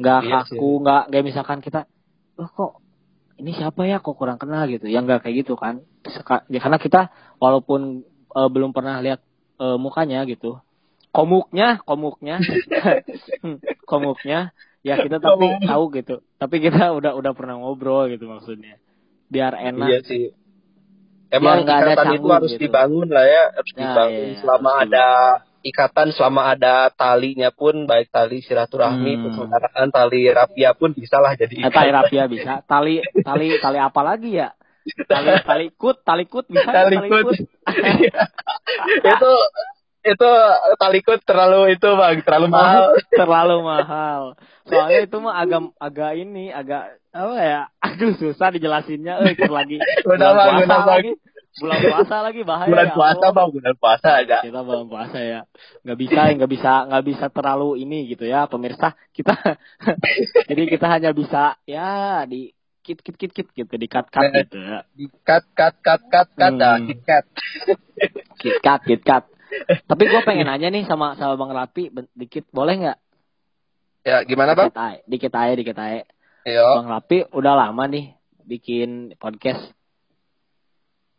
Nggak 0.00 0.20
Iya 0.24 0.38
sih. 0.48 0.56
kaku, 0.56 0.68
nggak 0.84 1.02
kayak 1.12 1.24
misalkan 1.24 1.58
kita, 1.64 1.80
oh 2.40 2.48
kok 2.48 2.72
ini 3.40 3.56
siapa 3.56 3.88
ya 3.88 4.04
kok 4.04 4.16
kurang 4.20 4.36
kenal 4.36 4.68
gitu 4.68 4.86
yang 4.86 5.08
nggak 5.08 5.24
kayak 5.24 5.44
gitu 5.44 5.56
kan 5.56 5.80
Seka- 6.04 6.44
ya, 6.52 6.60
karena 6.60 6.76
kita 6.76 7.08
walaupun 7.40 8.04
eh, 8.36 8.48
belum 8.52 8.70
pernah 8.76 9.00
lihat 9.00 9.20
eh, 9.60 9.78
mukanya 9.80 10.28
gitu 10.28 10.60
komuknya 11.10 11.80
komuknya 11.88 12.36
komuknya 13.90 14.52
ya 14.80 14.96
kita 14.96 15.16
tapi 15.18 15.46
tahu 15.62 15.84
gitu 15.92 16.16
tapi 16.36 16.56
kita 16.58 16.82
udah 16.98 17.12
udah 17.14 17.32
pernah 17.36 17.56
ngobrol 17.56 18.08
gitu 18.08 18.24
maksudnya 18.24 18.80
biar 19.26 19.54
enak 19.54 19.86
Iya 19.88 20.00
sih. 20.02 20.24
Emang 21.30 21.62
ada 21.62 21.62
ikatan 21.62 21.94
itu 21.94 22.02
canggung 22.10 22.32
harus 22.34 22.50
gitu. 22.50 22.62
dibangun 22.66 23.06
lah 23.06 23.22
ya, 23.22 23.44
harus 23.54 23.70
Nah, 23.70 23.78
dibangun 23.78 24.26
iya, 24.26 24.36
selama 24.42 24.70
harus 24.74 24.82
ada 24.82 25.06
ikatan 25.62 26.08
selama 26.10 26.40
ada 26.50 26.74
talinya 26.90 27.50
pun 27.54 27.86
baik 27.86 28.10
tali 28.10 28.42
silaturahmi, 28.42 29.12
Hmm. 29.14 29.22
persaudaraan, 29.30 29.88
tali 29.94 30.26
rapia 30.26 30.74
pun 30.74 30.90
bisa 30.90 31.22
lah 31.22 31.38
jadi 31.38 31.54
Eh, 31.62 31.70
tali 31.70 31.90
rapia 31.94 32.26
bisa. 32.26 32.66
Tali 32.66 32.98
tali 33.22 33.46
tali 33.62 33.78
apa 33.78 34.00
lagi 34.02 34.42
ya? 34.42 34.50
Tali 35.06 35.30
tali 35.46 35.66
kut, 35.70 36.02
tali 36.02 36.26
kut 36.26 36.50
bisa 36.50 36.66
nggak 36.66 36.84
Tali 36.90 36.98
kut. 37.06 37.36
itu 39.14 39.32
itu 40.00 40.28
talikut 40.76 41.20
terlalu 41.22 41.76
itu 41.76 41.88
bang 41.92 42.24
terlalu 42.24 42.48
mahal 42.48 42.84
terlalu 43.20 43.56
mahal. 43.60 44.22
Soalnya 44.64 45.00
itu 45.06 45.16
mah 45.18 45.36
agak 45.36 45.60
agak 45.76 46.10
ini 46.16 46.48
agak 46.48 46.96
apa 47.12 47.36
ya? 47.36 47.62
Aduh 47.86 48.16
susah 48.16 48.48
dijelasinnya. 48.50 49.20
Eh 49.28 49.36
lagi 49.44 49.76
Bang, 50.06 50.18
puasa 50.18 50.64
Bang. 50.64 50.86
lagi. 50.88 51.12
Bulan 51.50 51.80
puasa 51.82 52.16
lagi 52.22 52.40
bahaya. 52.46 52.70
bulan 52.70 52.86
ya 52.86 52.94
puasa 52.94 53.18
Allah. 53.20 53.32
bang 53.34 53.48
bulan 53.50 53.74
puasa 53.74 54.08
agak 54.22 54.40
Kita 54.46 54.60
bulan 54.62 54.86
puasa 54.86 55.18
ya. 55.18 55.40
Nggak 55.82 55.98
bisa 55.98 56.20
nggak 56.38 56.50
bisa 56.50 56.72
nggak 56.86 57.04
bisa 57.04 57.26
terlalu 57.28 57.68
ini 57.82 57.98
gitu 58.06 58.24
ya 58.24 58.46
pemirsa. 58.46 58.94
Kita 59.10 59.34
jadi 60.46 60.62
kita 60.70 60.86
hanya 60.86 61.10
bisa 61.10 61.58
ya 61.66 62.22
di 62.24 62.54
kit 62.80 63.02
kit 63.02 63.18
kit 63.18 63.32
kit 63.34 63.48
gitu 63.50 63.74
di 63.74 63.86
cut 63.86 64.06
cut 64.08 64.24
Eh. 64.24 64.46
gitu 64.46 64.56
ya. 64.56 64.86
di 64.94 65.04
cut 65.20 65.44
cut 65.52 65.74
cut 65.82 66.00
cut 66.08 66.28
cut 66.32 66.52
Hmm. 66.56 66.86
Kit 66.86 67.00
Kat. 67.02 67.24
Kit 68.38 68.56
cut 68.62 68.80
kit 68.86 69.02
cut. 69.02 69.24
Tapi 69.90 70.02
gue 70.06 70.20
pengen 70.26 70.46
nanya 70.46 70.68
nih 70.70 70.86
sama 70.86 71.14
sama 71.18 71.34
Bang 71.36 71.52
Rapi 71.52 71.90
dikit 72.14 72.46
boleh 72.50 72.74
nggak? 72.80 72.98
ya 74.00 74.24
gimana 74.24 74.56
bang 74.56 74.72
Dikit 74.72 74.80
aja, 74.80 74.98
dikit 75.04 75.32
aja, 75.36 75.52
dikit 75.52 75.76
aja. 75.76 76.02
Yo, 76.48 76.66
Bang 76.80 76.88
Rapi 76.88 77.28
udah 77.36 77.52
lama 77.52 77.84
nih 77.84 78.16
bikin 78.48 79.14
podcast. 79.20 79.60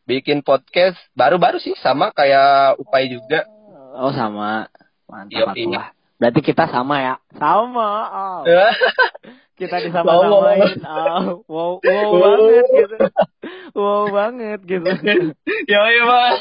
bikin 0.09 0.41
podcast 0.41 0.97
baru-baru 1.13 1.61
sih 1.61 1.77
sama 1.79 2.09
kayak 2.11 2.75
Upai 2.81 3.07
juga 3.07 3.47
Oh 3.91 4.11
sama. 4.15 4.71
Mantap 5.11 5.51
atuh 5.51 5.71
lah. 5.71 5.91
Berarti 6.15 6.39
kita 6.39 6.69
sama 6.71 6.95
ya? 7.03 7.15
Sama. 7.35 7.89
Oh. 8.07 8.41
Kita 9.61 9.77
disama-samain. 9.77 10.73
Oh. 10.81 11.45
Wow, 11.45 11.71
wow 11.85 12.11
banget 12.17 12.65
gitu. 12.73 12.95
Wow 13.71 14.09
banget 14.09 14.59
gitu. 14.61 14.83
Yo, 15.71 15.81
yo 15.87 16.03
bang. 16.03 16.35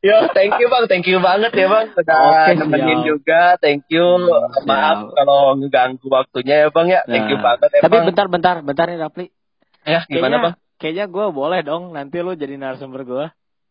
Yo, 0.00 0.16
thank 0.30 0.56
you 0.56 0.66
bang, 0.66 0.84
thank 0.86 1.04
you 1.04 1.18
banget 1.18 1.52
ya 1.52 1.66
bang. 1.66 1.86
Udah 1.90 2.18
Oke, 2.48 2.52
nemenin 2.58 2.98
siap. 2.98 3.06
juga, 3.06 3.42
thank 3.58 3.84
you. 3.86 4.02
Hmm, 4.02 4.64
Maaf 4.64 4.98
siap. 4.98 5.12
kalau 5.14 5.38
ngeganggu 5.54 6.06
waktunya 6.06 6.54
ya 6.58 6.68
bang 6.68 6.86
ya. 6.88 7.00
Thank 7.04 7.28
you 7.28 7.36
Nah, 7.36 7.44
banget 7.46 7.68
ya 7.70 7.80
Tapi 7.80 7.94
bang. 7.94 8.04
bentar, 8.06 8.26
bentar, 8.26 8.54
bentar 8.60 8.86
nih 8.86 8.98
Rapli. 8.98 9.26
Ya, 9.82 10.00
gimana 10.04 10.08
Kayaknya, 10.08 10.38
bang? 10.40 10.54
kayaknya 10.76 11.04
gue 11.06 11.26
boleh 11.30 11.60
dong 11.60 11.82
nanti 11.90 12.16
lu 12.18 12.32
jadi 12.32 12.54
narasumber 12.54 13.02
gue. 13.02 13.26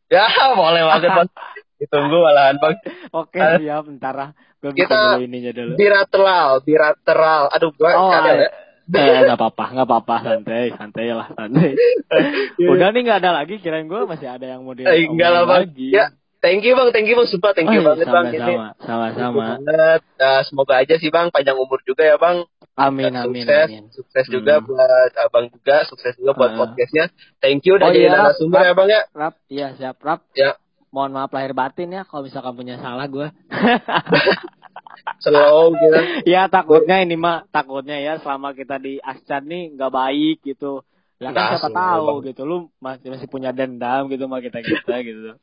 Ya, 0.08 0.28
boleh 0.54 0.82
banget 0.86 1.10
bang. 1.10 1.30
Ditunggu 1.80 2.18
malahan 2.20 2.56
bang. 2.56 2.76
Oke 3.12 3.38
Ah. 3.38 3.58
siap, 3.58 3.84
bentar 3.86 4.14
lah. 4.14 4.30
Gue 4.58 4.72
bikin 4.72 4.86
Kita- 4.86 5.18
dulu 5.18 5.26
ininya 5.26 5.52
dulu. 5.52 5.74
Bilateral, 5.74 6.50
bilateral. 6.62 7.44
Aduh, 7.50 7.74
gua 7.74 7.90
Oh, 7.98 8.14
kadang 8.14 8.38
ya. 8.38 8.50
Eh, 8.94 9.20
nggak 9.24 9.38
apa-apa, 9.38 9.66
nggak 9.72 9.88
apa-apa, 9.88 10.16
santai, 10.22 10.64
santai 10.72 11.08
lah, 11.10 11.28
santai. 11.30 11.72
Udah 12.72 12.90
nih 12.90 13.02
nggak 13.02 13.20
ada 13.20 13.32
lagi, 13.34 13.56
kirain 13.58 13.86
gue 13.86 14.00
masih 14.04 14.28
ada 14.28 14.46
yang 14.46 14.62
mau 14.62 14.72
di 14.72 14.84
Eh, 14.84 15.06
enggak 15.06 15.30
lah 15.30 15.44
bang. 15.46 15.62
lagi. 15.66 15.88
Ya, 15.90 16.10
thank 16.40 16.62
you 16.62 16.74
bang, 16.74 16.90
thank 16.90 17.06
you 17.06 17.16
bang. 17.16 17.26
Sumpah 17.26 17.52
thank 17.52 17.68
you 17.68 17.80
Oh, 17.80 17.86
banget 17.88 18.06
bang. 18.06 18.26
Ini 18.28 18.38
sama-sama, 18.38 18.68
sama-sama. 18.82 19.46
Banget. 19.58 20.02
Nah, 20.16 20.40
semoga 20.44 20.74
aja 20.78 20.96
sih 20.96 21.08
bang 21.08 21.28
panjang 21.30 21.56
umur 21.56 21.80
juga 21.82 22.04
ya 22.04 22.16
bang. 22.16 22.44
Amin, 22.74 23.12
amin, 23.12 23.44
sukses, 23.44 23.68
amin. 23.68 23.84
sukses 23.92 24.26
juga 24.28 24.54
Hmm. 24.58 24.66
buat 24.66 25.12
abang 25.20 25.46
juga, 25.48 25.84
sukses 25.86 26.16
juga 26.16 26.32
buat 26.34 26.52
Ah. 26.52 26.58
podcastnya. 26.58 27.06
Thank 27.38 27.64
you 27.64 27.76
udah 27.76 27.86
Oh, 27.86 27.94
jadi 27.94 28.00
iya, 28.02 28.12
Rap, 28.12 28.20
narasumber 28.26 28.60
ya 28.62 28.74
bang 28.74 28.90
ya. 28.90 29.02
Rap, 29.12 29.34
iya 29.48 29.68
siap, 29.76 29.98
Rap. 30.00 30.24
Ya, 30.34 30.56
Mohon 30.90 31.12
maaf 31.14 31.32
lahir 31.32 31.52
batin 31.52 31.88
ya 31.90 32.04
kalau 32.04 32.28
misalkan 32.28 32.52
punya 32.52 32.76
salah 32.78 33.08
gue. 33.08 33.24
slow 35.20 35.72
gitu. 35.74 36.00
ya 36.26 36.48
takutnya 36.48 37.02
ini 37.02 37.16
mah 37.16 37.46
takutnya 37.50 37.98
ya 37.98 38.14
selama 38.20 38.52
kita 38.52 38.78
di 38.78 38.98
Ascan 38.98 39.46
nih 39.46 39.74
nggak 39.74 39.92
baik 39.92 40.38
gitu. 40.44 40.82
Ya 41.22 41.30
kan 41.30 41.38
Nah, 41.38 41.50
siapa 41.54 41.70
tahu 41.70 42.06
Bang. 42.10 42.26
gitu 42.34 42.42
lu 42.50 42.58
masih 42.82 43.14
masih 43.14 43.28
punya 43.30 43.54
dendam 43.54 44.10
gitu 44.10 44.26
sama 44.26 44.42
kita 44.42 44.58
kita 44.58 44.96
gitu. 45.06 45.38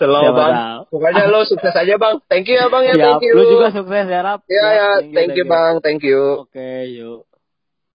Slow 0.00 0.22
Siapa 0.24 0.40
bang. 0.40 0.52
tahu. 0.56 0.80
Pokoknya 0.96 1.24
lo 1.28 1.40
sukses 1.44 1.74
aja 1.76 1.94
bang. 2.00 2.16
Thank 2.32 2.48
you 2.48 2.56
ya 2.56 2.66
bang 2.72 2.84
ya. 2.88 2.94
Siap, 2.96 3.04
Thank 3.04 3.24
you. 3.28 3.32
lu 3.36 3.42
juga 3.44 3.66
sukses 3.76 4.06
ya 4.08 4.20
Rap. 4.24 4.40
Ya 4.48 4.66
ya. 4.72 4.88
Thank 5.04 5.36
you 5.36 5.44
bang. 5.44 5.74
Thank 5.84 6.00
you. 6.00 6.48
Oke, 6.48 6.88
yuk. 6.88 7.28